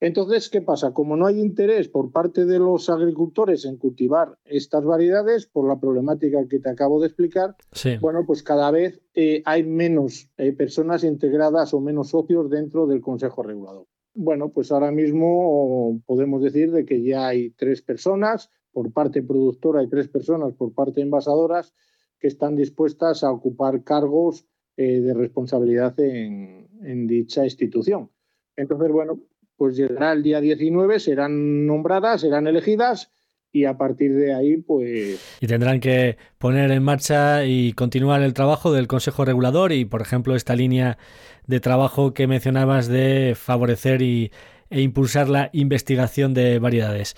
Entonces, 0.00 0.48
¿qué 0.48 0.62
pasa? 0.62 0.92
Como 0.92 1.16
no 1.16 1.26
hay 1.26 1.40
interés 1.40 1.88
por 1.88 2.12
parte 2.12 2.44
de 2.44 2.60
los 2.60 2.88
agricultores 2.88 3.64
en 3.64 3.78
cultivar 3.78 4.38
estas 4.44 4.84
variedades, 4.84 5.46
por 5.46 5.66
la 5.66 5.78
problemática 5.80 6.46
que 6.48 6.60
te 6.60 6.70
acabo 6.70 7.00
de 7.00 7.08
explicar, 7.08 7.56
bueno, 8.00 8.24
pues 8.24 8.44
cada 8.44 8.70
vez 8.70 9.00
eh, 9.14 9.42
hay 9.44 9.64
menos 9.64 10.30
eh, 10.36 10.52
personas 10.52 11.02
integradas 11.02 11.74
o 11.74 11.80
menos 11.80 12.10
socios 12.10 12.48
dentro 12.48 12.86
del 12.86 13.00
Consejo 13.00 13.42
Regulador. 13.42 13.86
Bueno, 14.20 14.48
pues 14.48 14.72
ahora 14.72 14.90
mismo 14.90 16.02
podemos 16.04 16.42
decir 16.42 16.72
de 16.72 16.84
que 16.84 17.04
ya 17.04 17.28
hay 17.28 17.50
tres 17.50 17.82
personas 17.82 18.50
por 18.72 18.92
parte 18.92 19.22
productora 19.22 19.80
y 19.80 19.88
tres 19.88 20.08
personas 20.08 20.54
por 20.54 20.74
parte 20.74 21.02
envasadoras 21.02 21.72
que 22.18 22.26
están 22.26 22.56
dispuestas 22.56 23.22
a 23.22 23.30
ocupar 23.30 23.84
cargos 23.84 24.44
eh, 24.76 25.00
de 25.00 25.14
responsabilidad 25.14 26.00
en, 26.00 26.68
en 26.82 27.06
dicha 27.06 27.44
institución. 27.44 28.10
Entonces, 28.56 28.90
bueno, 28.90 29.20
pues 29.56 29.76
llegará 29.76 30.14
el 30.14 30.24
día 30.24 30.40
19, 30.40 30.98
serán 30.98 31.64
nombradas, 31.64 32.22
serán 32.22 32.48
elegidas 32.48 33.12
y 33.52 33.64
a 33.64 33.76
partir 33.76 34.14
de 34.14 34.34
ahí, 34.34 34.56
pues... 34.58 35.38
Y 35.40 35.46
tendrán 35.46 35.80
que 35.80 36.16
poner 36.38 36.70
en 36.70 36.82
marcha 36.82 37.44
y 37.44 37.72
continuar 37.72 38.22
el 38.22 38.34
trabajo 38.34 38.72
del 38.72 38.86
Consejo 38.86 39.24
Regulador 39.24 39.72
y, 39.72 39.84
por 39.84 40.02
ejemplo, 40.02 40.36
esta 40.36 40.54
línea 40.54 40.98
de 41.46 41.60
trabajo 41.60 42.12
que 42.12 42.26
mencionabas 42.26 42.88
de 42.88 43.34
favorecer 43.36 44.02
y, 44.02 44.30
e 44.70 44.82
impulsar 44.82 45.28
la 45.28 45.50
investigación 45.52 46.34
de 46.34 46.58
variedades. 46.58 47.16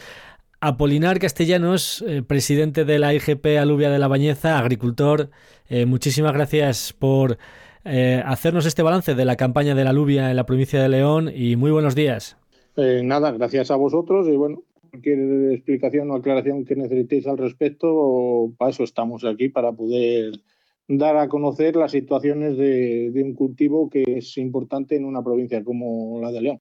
Apolinar 0.61 1.19
Castellanos, 1.19 2.05
eh, 2.07 2.23
presidente 2.23 2.85
de 2.85 2.99
la 2.99 3.15
IGP 3.15 3.59
Aluvia 3.59 3.91
de 3.91 3.99
la 3.99 4.09
Bañeza, 4.09 4.59
agricultor, 4.59 5.31
eh, 5.69 5.87
muchísimas 5.87 6.33
gracias 6.33 6.93
por 6.93 7.39
eh, 7.85 8.23
hacernos 8.27 8.67
este 8.67 8.83
balance 8.83 9.15
de 9.15 9.25
la 9.25 9.37
campaña 9.37 9.75
de 9.75 9.85
la 9.85 9.91
alubia 9.91 10.31
en 10.31 10.37
la 10.37 10.45
provincia 10.45 10.83
de 10.83 10.91
León 10.91 11.33
y 11.35 11.57
muy 11.57 11.71
buenos 11.71 11.95
días. 11.95 12.37
Nada, 12.77 13.33
gracias 13.33 13.71
a 13.71 13.77
vosotros 13.77 14.27
y 14.29 14.37
bueno, 14.37 14.63
cualquier 14.91 15.53
explicación 15.53 16.11
o 16.11 16.17
aclaración 16.17 16.65
que 16.65 16.77
necesitéis 16.77 17.27
al 17.27 17.39
respecto, 17.39 18.53
para 18.59 18.71
eso 18.71 18.85
estamos 18.85 19.25
aquí, 19.25 19.49
para 19.49 19.73
poder 19.73 20.33
dar 20.89 21.17
a 21.17 21.29
conocer 21.29 21.77
las 21.77 21.93
situaciones 21.93 22.57
de, 22.57 23.13
un 23.25 23.35
cultivo 23.35 23.89
que 23.89 24.03
es 24.07 24.37
importante 24.39 24.97
en 24.97 25.05
una 25.05 25.23
provincia 25.23 25.63
como 25.63 26.21
la 26.21 26.33
de 26.33 26.41
León. 26.41 26.61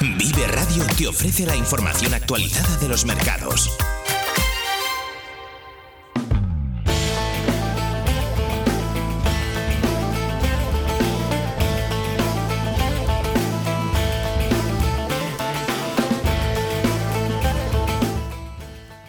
Vive 0.00 0.46
Radio 0.46 0.84
te 0.96 1.08
ofrece 1.08 1.46
la 1.46 1.56
información 1.56 2.14
actualizada 2.14 2.78
de 2.80 2.88
los 2.88 3.04
mercados. 3.04 3.76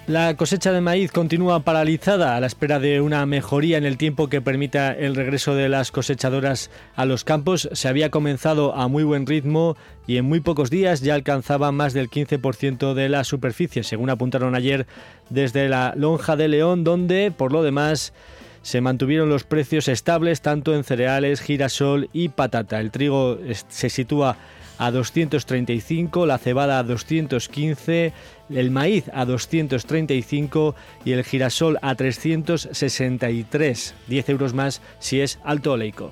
La 0.10 0.36
cosecha 0.36 0.72
de 0.72 0.82
maíz 0.82 1.12
continúa 1.12 1.60
paralizada 1.60 2.36
a 2.36 2.40
la 2.40 2.48
espera 2.48 2.80
de 2.80 3.00
una 3.00 3.24
mejoría 3.28 3.78
en 3.78 3.86
el 3.86 3.96
tiempo 3.96 4.28
que 4.28 4.42
permita 4.42 4.92
el 4.92 5.16
regreso 5.16 5.54
de 5.54 5.70
las 5.70 5.92
cosechadoras 5.92 6.72
a 6.96 7.06
los 7.06 7.24
campos. 7.24 7.70
Se 7.74 7.88
había 7.88 8.10
comenzado 8.10 8.74
a 8.74 8.88
muy 8.88 9.04
buen 9.04 9.28
ritmo 9.28 9.78
y 10.08 10.18
en 10.18 10.26
muy 10.26 10.40
pocos 10.40 10.72
días 10.72 11.02
ya 11.02 11.14
alcanzaba 11.14 11.72
más 11.72 11.94
del 11.94 12.10
15% 12.10 12.96
de 12.96 13.08
la 13.08 13.24
superficie, 13.24 13.84
según 13.84 14.10
apuntaron 14.10 14.56
ayer 14.56 14.88
desde 15.30 15.70
la 15.70 15.94
Lonja 15.96 16.36
de 16.36 16.48
León, 16.48 16.84
donde 16.84 17.30
por 17.30 17.52
lo 17.52 17.62
demás 17.62 18.12
se 18.64 18.82
mantuvieron 18.82 19.30
los 19.30 19.44
precios 19.44 19.88
estables 19.88 20.42
tanto 20.42 20.74
en 20.74 20.84
cereales, 20.84 21.40
girasol 21.40 22.10
y 22.14 22.30
patata. 22.30 22.80
El 22.80 22.90
trigo 22.90 23.38
se 23.68 23.92
sitúa 23.92 24.38
a 24.80 24.92
235, 24.92 26.26
la 26.26 26.38
cebada 26.38 26.80
a 26.80 26.84
215, 26.84 28.14
el 28.50 28.72
maíz 28.72 29.10
a 29.14 29.26
235 29.26 30.76
y 31.06 31.12
el 31.12 31.24
girasol 31.24 31.78
a 31.82 31.96
363, 31.96 33.96
10 34.08 34.30
euros 34.30 34.54
más 34.54 34.82
si 35.00 35.22
es 35.22 35.40
alto 35.44 35.74
oleico. 35.74 36.12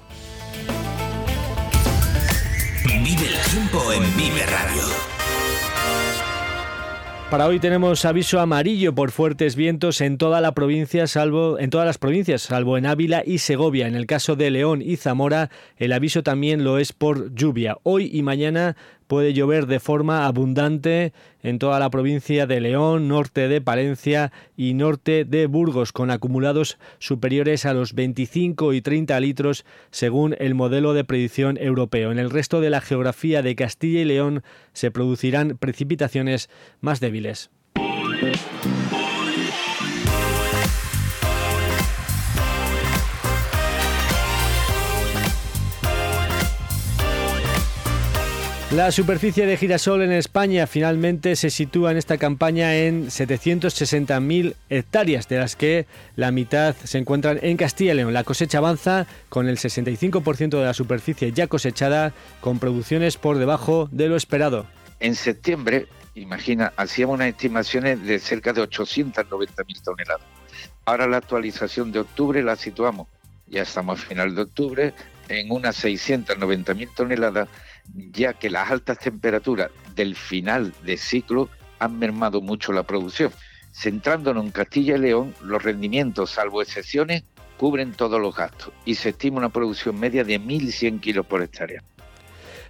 Vive 2.85 3.27
el 3.27 3.51
tiempo 3.51 3.91
en 3.93 4.17
Vive 4.17 4.45
Radio. 4.45 4.83
Para 7.29 7.47
hoy 7.47 7.59
tenemos 7.59 8.05
aviso 8.05 8.39
amarillo 8.39 8.95
por 8.95 9.11
fuertes 9.11 9.57
vientos 9.57 9.99
en 9.99 10.17
toda 10.17 10.39
la 10.39 10.53
provincia, 10.53 11.07
salvo 11.07 11.59
en 11.59 11.69
todas 11.69 11.85
las 11.85 11.97
provincias, 11.97 12.41
salvo 12.41 12.77
en 12.77 12.85
Ávila 12.85 13.21
y 13.25 13.39
Segovia. 13.39 13.87
En 13.87 13.95
el 13.95 14.05
caso 14.05 14.37
de 14.37 14.49
León 14.49 14.81
y 14.81 14.95
Zamora, 14.95 15.49
el 15.75 15.91
aviso 15.91 16.23
también 16.23 16.63
lo 16.63 16.79
es 16.79 16.93
por 16.93 17.33
lluvia. 17.33 17.77
Hoy 17.83 18.09
y 18.13 18.23
mañana 18.23 18.77
puede 19.07 19.33
llover 19.33 19.65
de 19.65 19.79
forma 19.79 20.25
abundante 20.25 21.13
en 21.41 21.59
toda 21.59 21.79
la 21.79 21.89
provincia 21.89 22.45
de 22.45 22.61
León, 22.61 23.07
norte 23.07 23.47
de 23.47 23.61
Palencia 23.61 24.31
y 24.55 24.73
norte 24.73 25.25
de 25.25 25.47
Burgos, 25.47 25.91
con 25.91 26.11
acumulados 26.11 26.77
superiores 26.99 27.65
a 27.65 27.73
los 27.73 27.93
25 27.93 28.73
y 28.73 28.81
30 28.81 29.19
litros 29.19 29.65
según 29.91 30.35
el 30.39 30.55
modelo 30.55 30.93
de 30.93 31.03
predicción 31.03 31.57
europeo. 31.57 32.11
En 32.11 32.19
el 32.19 32.29
resto 32.29 32.61
de 32.61 32.69
la 32.69 32.81
geografía 32.81 33.41
de 33.41 33.55
Castilla 33.55 34.01
y 34.01 34.05
León 34.05 34.43
se 34.73 34.91
producirán 34.91 35.57
precipitaciones 35.57 36.49
más 36.81 36.99
débiles. 36.99 37.49
La 48.77 48.91
superficie 48.91 49.47
de 49.47 49.57
girasol 49.57 50.03
en 50.03 50.11
España 50.11 50.67
finalmente 50.67 51.35
se 51.35 51.49
sitúa 51.49 51.89
en 51.89 51.97
esta 51.97 52.19
campaña 52.19 52.75
en 52.75 53.07
760.000 53.07 54.53
hectáreas, 54.69 55.27
de 55.27 55.39
las 55.39 55.55
que 55.55 55.87
la 56.15 56.29
mitad 56.31 56.75
se 56.83 56.99
encuentran 56.99 57.39
en 57.41 57.57
Castilla 57.57 57.93
y 57.93 57.95
León. 57.95 58.13
La 58.13 58.23
cosecha 58.23 58.59
avanza 58.59 59.07
con 59.29 59.49
el 59.49 59.57
65% 59.57 60.59
de 60.59 60.63
la 60.63 60.75
superficie 60.75 61.31
ya 61.31 61.47
cosechada, 61.47 62.13
con 62.39 62.59
producciones 62.59 63.17
por 63.17 63.39
debajo 63.39 63.89
de 63.91 64.09
lo 64.09 64.15
esperado. 64.15 64.67
En 64.99 65.15
septiembre, 65.15 65.87
imagina, 66.13 66.71
hacíamos 66.77 67.15
unas 67.15 67.29
estimaciones 67.29 68.03
de 68.03 68.19
cerca 68.19 68.53
de 68.53 68.61
890.000 68.61 69.81
toneladas. 69.81 70.27
Ahora 70.85 71.07
la 71.07 71.17
actualización 71.17 71.91
de 71.91 72.01
octubre 72.01 72.43
la 72.43 72.55
situamos, 72.55 73.07
ya 73.47 73.63
estamos 73.63 73.99
a 73.99 74.05
final 74.05 74.35
de 74.35 74.41
octubre, 74.43 74.93
en 75.29 75.51
unas 75.51 75.83
690.000 75.83 76.89
toneladas 76.93 77.49
ya 77.93 78.33
que 78.33 78.49
las 78.49 78.69
altas 78.71 78.99
temperaturas 78.99 79.71
del 79.95 80.15
final 80.15 80.73
de 80.83 80.97
ciclo 80.97 81.49
han 81.79 81.99
mermado 81.99 82.41
mucho 82.41 82.71
la 82.71 82.83
producción. 82.83 83.31
Centrándonos 83.71 84.43
en 84.45 84.51
Castilla 84.51 84.95
y 84.95 84.99
León, 84.99 85.35
los 85.43 85.61
rendimientos, 85.61 86.31
salvo 86.31 86.61
excepciones, 86.61 87.23
cubren 87.57 87.91
todos 87.91 88.19
los 88.19 88.35
gastos 88.35 88.73
y 88.85 88.95
se 88.95 89.09
estima 89.09 89.37
una 89.37 89.49
producción 89.49 89.99
media 89.99 90.23
de 90.23 90.39
1.100 90.39 90.99
kilos 90.99 91.25
por 91.25 91.41
hectárea. 91.41 91.83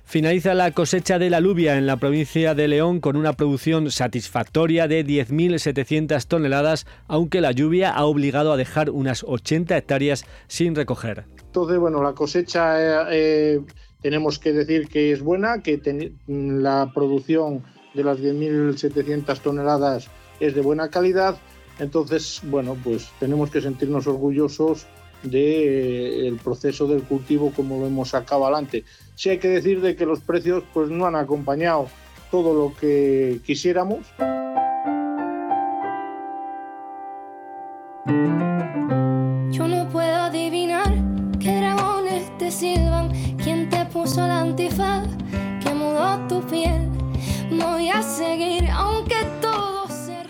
Finaliza 0.04 0.54
la 0.54 0.72
cosecha 0.72 1.20
de 1.20 1.30
la 1.30 1.38
alubia 1.38 1.78
en 1.78 1.86
la 1.86 1.98
provincia 1.98 2.56
de 2.56 2.70
León 2.70 3.02
con 3.02 3.18
una 3.18 3.34
producción 3.34 3.92
satisfactoria 3.92 4.88
de 4.88 5.06
10.700 5.06 6.26
toneladas, 6.26 6.88
aunque 7.10 7.42
la 7.42 7.52
lluvia 7.52 7.92
ha 7.92 8.06
obligado 8.06 8.54
a 8.54 8.58
dejar 8.58 8.90
unas 8.90 9.26
80 9.28 9.76
hectáreas 9.76 10.24
sin 10.48 10.76
recoger. 10.76 11.26
Entonces, 11.42 11.78
bueno, 11.78 12.02
la 12.02 12.14
cosecha 12.14 13.12
eh, 13.12 13.60
tenemos 14.02 14.40
que 14.40 14.54
decir 14.54 14.88
que 14.88 15.12
es 15.12 15.22
buena, 15.22 15.62
que 15.62 16.12
la 16.28 16.92
producción 16.94 17.64
de 17.94 18.04
las 18.04 18.20
10.700 18.20 19.40
toneladas 19.40 20.08
es 20.40 20.56
de 20.56 20.62
buena 20.62 20.90
calidad. 20.90 21.38
Entonces, 21.80 22.42
bueno, 22.44 22.78
pues 22.84 23.10
tenemos 23.20 23.50
que 23.50 23.62
sentirnos 23.62 24.08
orgullosos 24.08 24.86
del 25.24 26.34
eh, 26.34 26.38
proceso 26.44 26.88
del 26.88 27.04
cultivo 27.04 27.52
como 27.56 27.80
lo 27.80 27.88
hemos 27.88 28.10
sacado 28.10 28.46
adelante. 28.46 28.84
Sí 29.16 29.30
hay 29.30 29.40
que 29.40 29.50
decir 29.50 29.82
de 29.82 29.96
que 29.96 30.06
los 30.06 30.20
precios 30.20 30.64
pues 30.74 30.90
no 30.90 31.06
han 31.06 31.16
acompañado 31.16 31.88
todo 32.32 32.54
lo 32.54 32.76
que 32.76 33.40
quisiéramos. 33.46 34.00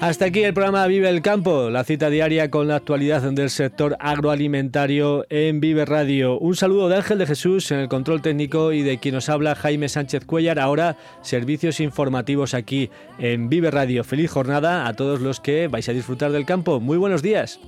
Hasta 0.07 0.25
aquí 0.25 0.43
el 0.43 0.53
programa 0.53 0.87
Vive 0.87 1.09
el 1.09 1.21
Campo, 1.21 1.69
la 1.69 1.83
cita 1.83 2.09
diaria 2.09 2.49
con 2.49 2.69
la 2.69 2.77
actualidad 2.77 3.21
del 3.23 3.49
sector 3.49 3.97
agroalimentario 3.99 5.25
en 5.29 5.59
Vive 5.59 5.83
Radio. 5.83 6.39
Un 6.39 6.55
saludo 6.55 6.87
de 6.87 6.95
Ángel 6.95 7.17
de 7.17 7.25
Jesús 7.25 7.69
en 7.71 7.79
el 7.79 7.89
control 7.89 8.21
técnico 8.21 8.71
y 8.71 8.83
de 8.83 8.99
quien 8.99 9.15
nos 9.15 9.27
habla 9.27 9.53
Jaime 9.55 9.89
Sánchez 9.89 10.23
Cuellar. 10.23 10.59
Ahora 10.59 10.95
servicios 11.21 11.81
informativos 11.81 12.53
aquí 12.53 12.89
en 13.19 13.49
Vive 13.49 13.69
Radio. 13.69 14.05
Feliz 14.05 14.31
jornada 14.31 14.87
a 14.87 14.93
todos 14.93 15.19
los 15.19 15.41
que 15.41 15.67
vais 15.67 15.89
a 15.89 15.93
disfrutar 15.93 16.31
del 16.31 16.45
campo. 16.45 16.79
Muy 16.79 16.97
buenos 16.97 17.21
días. 17.21 17.59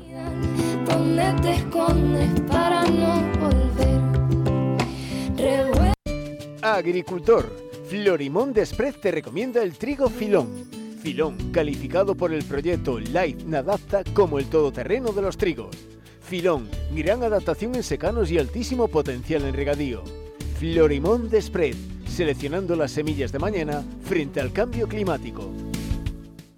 para 2.48 2.84
no 2.86 3.22
volver? 3.38 4.00
Agricultor. 6.62 7.70
Florimón 7.90 8.54
Desprez 8.54 9.02
te 9.02 9.12
recomienda 9.12 9.62
el 9.62 9.74
trigo 9.78 10.10
filón. 10.10 10.79
Filón, 11.02 11.38
calificado 11.52 12.14
por 12.14 12.34
el 12.34 12.44
proyecto 12.44 13.00
Life 13.00 13.46
Nadapta 13.46 14.04
como 14.14 14.38
el 14.38 14.46
todoterreno 14.46 15.14
de 15.14 15.22
los 15.22 15.38
trigos. 15.38 15.76
Filón, 16.22 16.70
gran 16.94 17.24
adaptación 17.24 17.76
en 17.76 17.84
secanos 17.84 18.30
y 18.32 18.38
altísimo 18.38 18.90
potencial 18.90 19.44
en 19.46 19.54
regadío. 19.54 20.04
Florimón 20.60 21.30
Desprez, 21.30 21.78
seleccionando 22.06 22.76
las 22.76 22.92
semillas 22.92 23.32
de 23.32 23.40
mañana 23.40 23.84
frente 24.04 24.42
al 24.42 24.52
cambio 24.52 24.88
climático. 24.88 25.50